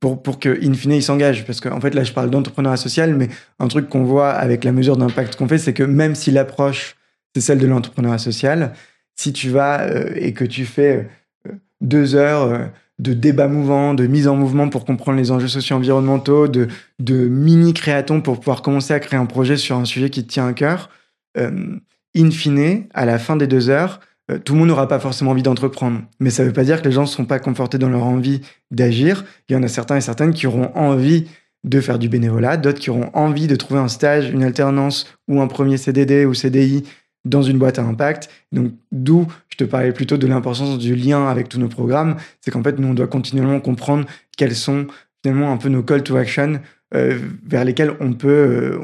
pour, 0.00 0.22
pour 0.22 0.38
que, 0.38 0.58
in 0.64 0.74
fine, 0.74 0.92
ils 0.92 1.02
s'engagent. 1.02 1.44
Parce 1.44 1.60
qu'en 1.60 1.76
en 1.76 1.80
fait, 1.80 1.94
là, 1.94 2.04
je 2.04 2.12
parle 2.12 2.30
d'entrepreneuriat 2.30 2.76
social, 2.76 3.14
mais 3.14 3.28
un 3.58 3.68
truc 3.68 3.88
qu'on 3.88 4.04
voit 4.04 4.30
avec 4.30 4.64
la 4.64 4.72
mesure 4.72 4.96
d'impact 4.96 5.36
qu'on 5.36 5.48
fait, 5.48 5.58
c'est 5.58 5.74
que 5.74 5.82
même 5.82 6.14
si 6.14 6.30
l'approche 6.30 6.96
c'est 7.38 7.46
celle 7.46 7.58
de 7.58 7.68
l'entrepreneuriat 7.68 8.18
social. 8.18 8.72
Si 9.14 9.32
tu 9.32 9.50
vas 9.50 9.82
euh, 9.82 10.10
et 10.16 10.32
que 10.32 10.44
tu 10.44 10.64
fais 10.64 11.08
euh, 11.46 11.52
deux 11.80 12.16
heures 12.16 12.42
euh, 12.42 12.66
de 12.98 13.12
débat 13.12 13.46
mouvant, 13.46 13.94
de 13.94 14.08
mise 14.08 14.26
en 14.26 14.34
mouvement 14.34 14.68
pour 14.68 14.84
comprendre 14.84 15.18
les 15.18 15.30
enjeux 15.30 15.46
socio-environnementaux, 15.46 16.48
de, 16.48 16.66
de 16.98 17.28
mini-créatons 17.28 18.22
pour 18.22 18.40
pouvoir 18.40 18.60
commencer 18.62 18.92
à 18.92 18.98
créer 18.98 19.20
un 19.20 19.26
projet 19.26 19.56
sur 19.56 19.76
un 19.76 19.84
sujet 19.84 20.10
qui 20.10 20.24
te 20.24 20.32
tient 20.32 20.48
à 20.48 20.52
cœur, 20.52 20.90
in 21.36 22.30
fine, 22.32 22.86
à 22.92 23.04
la 23.04 23.20
fin 23.20 23.36
des 23.36 23.46
deux 23.46 23.68
heures, 23.68 24.00
tout 24.44 24.54
le 24.54 24.58
monde 24.58 24.68
n'aura 24.68 24.88
pas 24.88 24.98
forcément 24.98 25.30
envie 25.30 25.44
d'entreprendre. 25.44 26.00
Mais 26.18 26.30
ça 26.30 26.42
ne 26.42 26.48
veut 26.48 26.52
pas 26.52 26.64
dire 26.64 26.82
que 26.82 26.88
les 26.88 26.92
gens 26.92 27.02
ne 27.02 27.06
seront 27.06 27.24
pas 27.24 27.38
confortés 27.38 27.78
dans 27.78 27.88
leur 27.88 28.02
envie 28.02 28.40
d'agir. 28.72 29.24
Il 29.48 29.52
y 29.52 29.56
en 29.56 29.62
a 29.62 29.68
certains 29.68 29.94
et 29.94 30.00
certaines 30.00 30.34
qui 30.34 30.48
auront 30.48 30.72
envie 30.74 31.28
de 31.62 31.80
faire 31.80 32.00
du 32.00 32.08
bénévolat, 32.08 32.56
d'autres 32.56 32.80
qui 32.80 32.90
auront 32.90 33.10
envie 33.14 33.46
de 33.46 33.54
trouver 33.54 33.78
un 33.78 33.86
stage, 33.86 34.30
une 34.30 34.42
alternance 34.42 35.06
ou 35.28 35.40
un 35.40 35.46
premier 35.46 35.76
CDD 35.76 36.24
ou 36.24 36.34
CDI 36.34 36.82
dans 37.24 37.42
une 37.42 37.58
boîte 37.58 37.78
à 37.78 37.82
impact. 37.82 38.30
Donc, 38.52 38.72
d'où 38.92 39.26
je 39.48 39.56
te 39.56 39.64
parlais 39.64 39.92
plutôt 39.92 40.16
de 40.16 40.26
l'importance 40.26 40.78
du 40.78 40.94
lien 40.94 41.26
avec 41.26 41.48
tous 41.48 41.58
nos 41.58 41.68
programmes. 41.68 42.16
C'est 42.40 42.50
qu'en 42.50 42.62
fait, 42.62 42.78
nous, 42.78 42.88
on 42.88 42.94
doit 42.94 43.08
continuellement 43.08 43.60
comprendre 43.60 44.06
quels 44.36 44.54
sont 44.54 44.86
finalement 45.22 45.52
un 45.52 45.56
peu 45.56 45.68
nos 45.68 45.82
call 45.82 46.02
to 46.02 46.16
action 46.16 46.60
vers 46.92 47.64
lesquels 47.64 47.92
on 48.00 48.14
peut, 48.14 48.78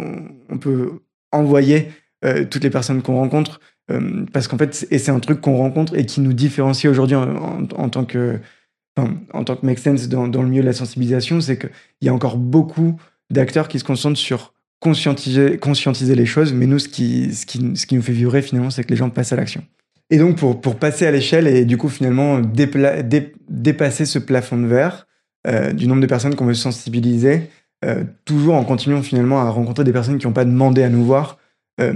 on, 0.51 0.59
peut 0.59 1.01
envoyer 1.33 1.89
toutes 2.51 2.63
les 2.63 2.71
personnes 2.71 3.03
qu'on 3.03 3.17
rencontre. 3.17 3.61
parce 4.33 4.49
qu'en 4.49 4.59
fait, 4.59 4.87
et 4.91 4.99
c'est 4.99 5.11
un 5.11 5.21
truc 5.21 5.41
qu'on 5.41 5.57
rencontre 5.57 5.97
et 5.97 6.05
qui 6.05 6.21
nous 6.21 6.33
différencie 6.33 6.91
aujourd'hui 6.91 7.17
en, 7.17 7.89
tant 7.89 8.05
que, 8.05 8.41
en 8.97 9.45
tant 9.45 9.57
que 9.57 9.65
Make 9.65 9.79
Sense 9.79 10.09
dans, 10.09 10.27
le 10.27 10.49
milieu 10.49 10.63
de 10.63 10.67
la 10.67 10.75
sensibilisation, 10.75 11.41
c'est 11.41 11.59
qu'il 11.59 11.71
y 12.03 12.09
a 12.09 12.15
encore 12.15 12.37
beaucoup 12.37 13.01
d'acteurs 13.31 13.69
qui 13.69 13.79
se 13.79 13.85
concentrent 13.85 14.19
sur 14.19 14.54
conscientiser, 14.85 16.15
les 16.15 16.27
choses, 16.27 16.53
mais 16.53 16.67
nous, 16.67 16.79
ce 16.79 16.89
qui, 16.89 17.31
nous 17.93 18.03
fait 18.03 18.13
vibrer 18.13 18.43
finalement, 18.43 18.71
c'est 18.71 18.85
que 18.85 18.91
les 18.91 18.97
gens 18.97 19.09
passent 19.09 19.33
à 19.33 19.37
l'action. 19.37 19.65
Et 20.11 20.19
donc, 20.19 20.37
pour, 20.37 20.77
passer 20.77 21.07
à 21.07 21.11
l'échelle 21.11 21.47
et 21.47 21.65
du 21.65 21.79
coup, 21.79 21.89
finalement, 21.89 22.41
dépasser 23.49 24.05
ce 24.05 24.19
plafond 24.19 24.59
de 24.59 24.67
verre 24.67 25.07
euh, 25.47 25.73
du 25.73 25.87
nombre 25.87 26.03
de 26.03 26.07
personnes 26.07 26.35
qu'on 26.35 26.45
veut 26.45 26.55
sensibiliser, 26.55 27.51
euh, 27.85 28.05
toujours 28.27 28.55
en 28.55 28.65
continuant 28.65 29.03
finalement 29.03 29.41
à 29.41 29.49
rencontrer 29.49 29.85
des 29.85 29.93
personnes 29.93 30.19
qui 30.19 30.27
n'ont 30.27 30.33
pas 30.33 30.45
demandé 30.45 30.83
à 30.83 30.91
nous 30.91 31.05
voir. 31.05 31.39
Euh, 31.81 31.93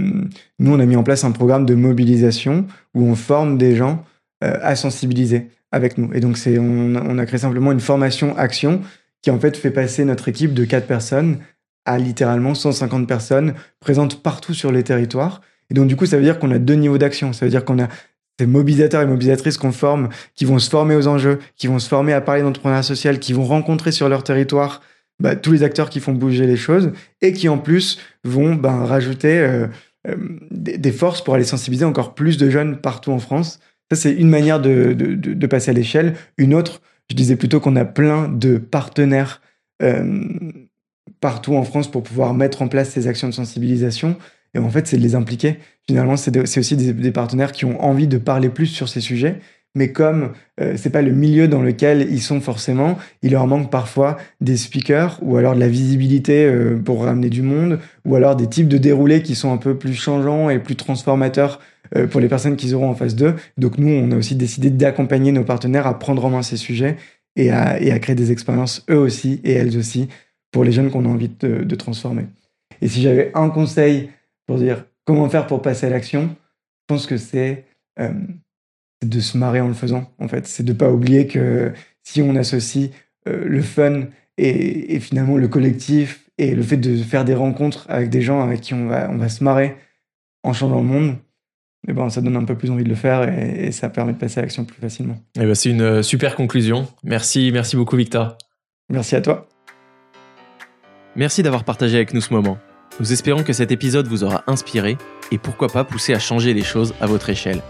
nous, 0.57 0.73
on 0.73 0.79
a 0.79 0.85
mis 0.85 0.95
en 0.95 1.03
place 1.03 1.23
un 1.23 1.31
programme 1.31 1.65
de 1.65 1.75
mobilisation 1.75 2.65
où 2.95 3.03
on 3.03 3.15
forme 3.15 3.57
des 3.57 3.75
gens 3.75 4.03
à 4.41 4.77
sensibiliser 4.77 5.49
avec 5.69 5.97
nous. 5.97 6.13
Et 6.13 6.21
donc, 6.21 6.37
on, 6.47 7.17
a 7.17 7.25
créé 7.25 7.39
simplement 7.39 7.73
une 7.73 7.81
formation 7.81 8.37
action 8.37 8.81
qui 9.21 9.31
en 9.31 9.39
fait 9.39 9.57
fait 9.57 9.69
passer 9.69 10.05
notre 10.05 10.29
équipe 10.29 10.53
de 10.53 10.63
quatre 10.63 10.87
personnes 10.87 11.39
à 11.85 11.97
littéralement 11.97 12.53
150 12.53 13.07
personnes 13.07 13.53
présentes 13.79 14.21
partout 14.21 14.53
sur 14.53 14.71
les 14.71 14.83
territoires. 14.83 15.41
Et 15.69 15.73
donc, 15.73 15.87
du 15.87 15.95
coup, 15.95 16.05
ça 16.05 16.17
veut 16.17 16.23
dire 16.23 16.39
qu'on 16.39 16.51
a 16.51 16.59
deux 16.59 16.75
niveaux 16.75 16.97
d'action. 16.97 17.33
Ça 17.33 17.45
veut 17.45 17.51
dire 17.51 17.65
qu'on 17.65 17.79
a 17.79 17.87
ces 18.39 18.45
mobilisateurs 18.45 19.01
et 19.01 19.05
mobilisatrices 19.05 19.57
qu'on 19.57 19.73
forme, 19.73 20.09
qui 20.33 20.45
vont 20.45 20.59
se 20.59 20.69
former 20.69 20.95
aux 20.95 21.07
enjeux, 21.07 21.39
qui 21.57 21.67
vont 21.67 21.77
se 21.77 21.89
former 21.89 22.13
à 22.13 22.21
parler 22.21 22.41
d'entrepreneuriat 22.41 22.83
social, 22.83 23.19
qui 23.19 23.33
vont 23.33 23.43
rencontrer 23.43 23.91
sur 23.91 24.07
leur 24.07 24.23
territoire 24.23 24.81
bah, 25.19 25.35
tous 25.35 25.51
les 25.51 25.63
acteurs 25.63 25.89
qui 25.89 25.99
font 25.99 26.13
bouger 26.13 26.47
les 26.47 26.55
choses 26.55 26.91
et 27.21 27.33
qui, 27.33 27.49
en 27.49 27.57
plus, 27.57 27.99
vont 28.23 28.55
bah, 28.55 28.85
rajouter 28.85 29.39
euh, 29.39 29.67
euh, 30.07 30.15
des, 30.51 30.91
forces 30.93 31.21
pour 31.21 31.35
aller 31.35 31.43
sensibiliser 31.43 31.83
encore 31.83 32.15
plus 32.15 32.37
de 32.37 32.49
jeunes 32.49 32.77
partout 32.77 33.11
en 33.11 33.19
France. 33.19 33.59
Ça, 33.91 33.97
c'est 33.97 34.13
une 34.13 34.29
manière 34.29 34.61
de, 34.61 34.93
de, 34.93 35.47
passer 35.47 35.71
à 35.71 35.73
l'échelle. 35.73 36.15
Une 36.37 36.53
autre, 36.53 36.81
je 37.09 37.15
disais 37.15 37.35
plutôt 37.35 37.59
qu'on 37.59 37.75
a 37.75 37.83
plein 37.83 38.29
de 38.29 38.57
partenaires 38.57 39.41
euh, 39.81 40.23
partout 41.19 41.55
en 41.55 41.63
France 41.63 41.89
pour 41.89 42.03
pouvoir 42.03 42.33
mettre 42.33 42.61
en 42.61 42.67
place 42.67 42.89
ces 42.89 43.07
actions 43.07 43.27
de 43.27 43.33
sensibilisation. 43.33 44.17
Et 44.53 44.59
en 44.59 44.69
fait, 44.69 44.87
c'est 44.87 44.97
de 44.97 45.01
les 45.01 45.15
impliquer. 45.15 45.57
Finalement, 45.87 46.17
c'est 46.17 46.37
aussi 46.57 46.75
des, 46.75 47.11
partenaires 47.11 47.51
qui 47.51 47.65
ont 47.65 47.81
envie 47.83 48.07
de 48.07 48.17
parler 48.17 48.49
plus 48.49 48.67
sur 48.67 48.89
ces 48.89 49.01
sujets. 49.01 49.39
Mais 49.75 49.91
comme 49.91 50.33
euh, 50.59 50.73
c'est 50.77 50.89
pas 50.89 51.03
le 51.03 51.11
milieu 51.11 51.47
dans 51.47 51.61
lequel 51.61 52.07
ils 52.09 52.21
sont 52.21 52.41
forcément, 52.41 52.97
il 53.21 53.31
leur 53.31 53.45
manque 53.45 53.69
parfois 53.69 54.17
des 54.41 54.57
speakers 54.57 55.19
ou 55.21 55.37
alors 55.37 55.53
de 55.53 55.59
la 55.59 55.67
visibilité 55.67 56.45
euh, 56.45 56.79
pour 56.83 57.03
ramener 57.03 57.29
du 57.29 57.43
monde 57.43 57.79
ou 58.03 58.15
alors 58.15 58.35
des 58.35 58.47
types 58.47 58.67
de 58.67 58.79
déroulés 58.79 59.21
qui 59.21 59.35
sont 59.35 59.53
un 59.53 59.57
peu 59.57 59.77
plus 59.77 59.93
changeants 59.93 60.49
et 60.49 60.57
plus 60.57 60.75
transformateurs 60.75 61.59
euh, 61.95 62.07
pour 62.07 62.19
les 62.19 62.27
personnes 62.27 62.55
qu'ils 62.55 62.73
auront 62.73 62.89
en 62.89 62.95
face 62.95 63.15
d'eux. 63.15 63.35
Donc 63.57 63.77
nous, 63.77 63.89
on 63.89 64.11
a 64.11 64.15
aussi 64.15 64.35
décidé 64.35 64.71
d'accompagner 64.71 65.31
nos 65.31 65.43
partenaires 65.43 65.85
à 65.85 65.99
prendre 65.99 66.25
en 66.25 66.31
main 66.31 66.41
ces 66.41 66.57
sujets 66.57 66.97
et 67.35 67.51
à, 67.51 67.79
et 67.79 67.91
à 67.91 67.99
créer 67.99 68.15
des 68.15 68.31
expériences 68.31 68.83
eux 68.89 68.97
aussi 68.97 69.39
et 69.43 69.53
elles 69.53 69.77
aussi 69.77 70.07
pour 70.51 70.63
les 70.63 70.71
jeunes 70.71 70.89
qu'on 70.89 71.05
a 71.05 71.07
envie 71.07 71.29
de, 71.29 71.75
transformer. 71.75 72.25
Et 72.81 72.87
si 72.87 73.01
j'avais 73.01 73.31
un 73.35 73.49
conseil 73.49 74.09
pour 74.45 74.57
dire 74.57 74.85
comment 75.05 75.29
faire 75.29 75.47
pour 75.47 75.61
passer 75.61 75.87
à 75.87 75.89
l'action, 75.89 76.29
je 76.29 76.95
pense 76.95 77.05
que 77.05 77.17
c'est 77.17 77.65
euh, 77.99 78.11
de 79.05 79.19
se 79.19 79.37
marrer 79.37 79.61
en 79.61 79.67
le 79.67 79.73
faisant, 79.73 80.11
en 80.19 80.27
fait. 80.27 80.47
C'est 80.47 80.63
de 80.63 80.73
ne 80.73 80.77
pas 80.77 80.91
oublier 80.91 81.27
que 81.27 81.73
si 82.03 82.21
on 82.21 82.35
associe 82.35 82.89
euh, 83.27 83.45
le 83.45 83.61
fun 83.61 84.07
et, 84.37 84.99
finalement 84.99 85.37
le 85.37 85.47
collectif 85.47 86.29
et 86.37 86.55
le 86.55 86.63
fait 86.63 86.77
de 86.77 86.95
faire 86.97 87.25
des 87.25 87.35
rencontres 87.35 87.85
avec 87.89 88.09
des 88.09 88.21
gens 88.21 88.41
avec 88.41 88.61
qui 88.61 88.73
on 88.73 88.87
va, 88.87 89.09
on 89.11 89.17
va 89.17 89.27
se 89.27 89.43
marrer 89.43 89.75
en 90.43 90.53
changeant 90.53 90.79
le 90.79 90.87
monde, 90.87 91.15
mais 91.87 91.91
eh 91.91 91.93
bon, 91.93 92.09
ça 92.09 92.21
donne 92.21 92.35
un 92.35 92.43
peu 92.43 92.55
plus 92.55 92.71
envie 92.71 92.83
de 92.83 92.89
le 92.89 92.95
faire 92.95 93.27
et, 93.27 93.71
ça 93.71 93.89
permet 93.89 94.13
de 94.13 94.17
passer 94.17 94.39
à 94.39 94.41
l'action 94.41 94.65
plus 94.65 94.79
facilement. 94.79 95.15
Et 95.35 95.41
eh 95.41 95.45
ben, 95.45 95.55
c'est 95.55 95.69
une 95.69 95.81
euh, 95.81 96.03
super 96.03 96.35
conclusion. 96.35 96.87
Merci, 97.03 97.51
merci 97.53 97.75
beaucoup 97.75 97.95
Victor. 97.95 98.37
Merci 98.89 99.15
à 99.15 99.21
toi. 99.21 99.47
Merci 101.19 101.43
d'avoir 101.43 101.65
partagé 101.65 101.97
avec 101.97 102.13
nous 102.13 102.21
ce 102.21 102.31
moment. 102.33 102.57
Nous 103.01 103.11
espérons 103.11 103.43
que 103.43 103.51
cet 103.51 103.73
épisode 103.73 104.07
vous 104.07 104.23
aura 104.23 104.41
inspiré 104.47 104.97
et 105.33 105.37
pourquoi 105.37 105.67
pas 105.67 105.83
poussé 105.83 106.13
à 106.13 106.19
changer 106.19 106.53
les 106.53 106.63
choses 106.63 106.93
à 107.01 107.07
votre 107.07 107.29
échelle. 107.29 107.61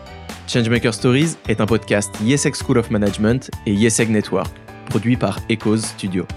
Changemaker 0.47 0.93
Stories 0.93 1.35
est 1.47 1.59
un 1.59 1.65
podcast 1.65 2.11
YesEg 2.23 2.53
School 2.53 2.77
of 2.77 2.91
Management 2.91 3.49
et 3.65 3.73
YesEg 3.73 4.11
Network, 4.11 4.55
produit 4.85 5.17
par 5.17 5.39
Echoes 5.49 5.77
Studio. 5.79 6.27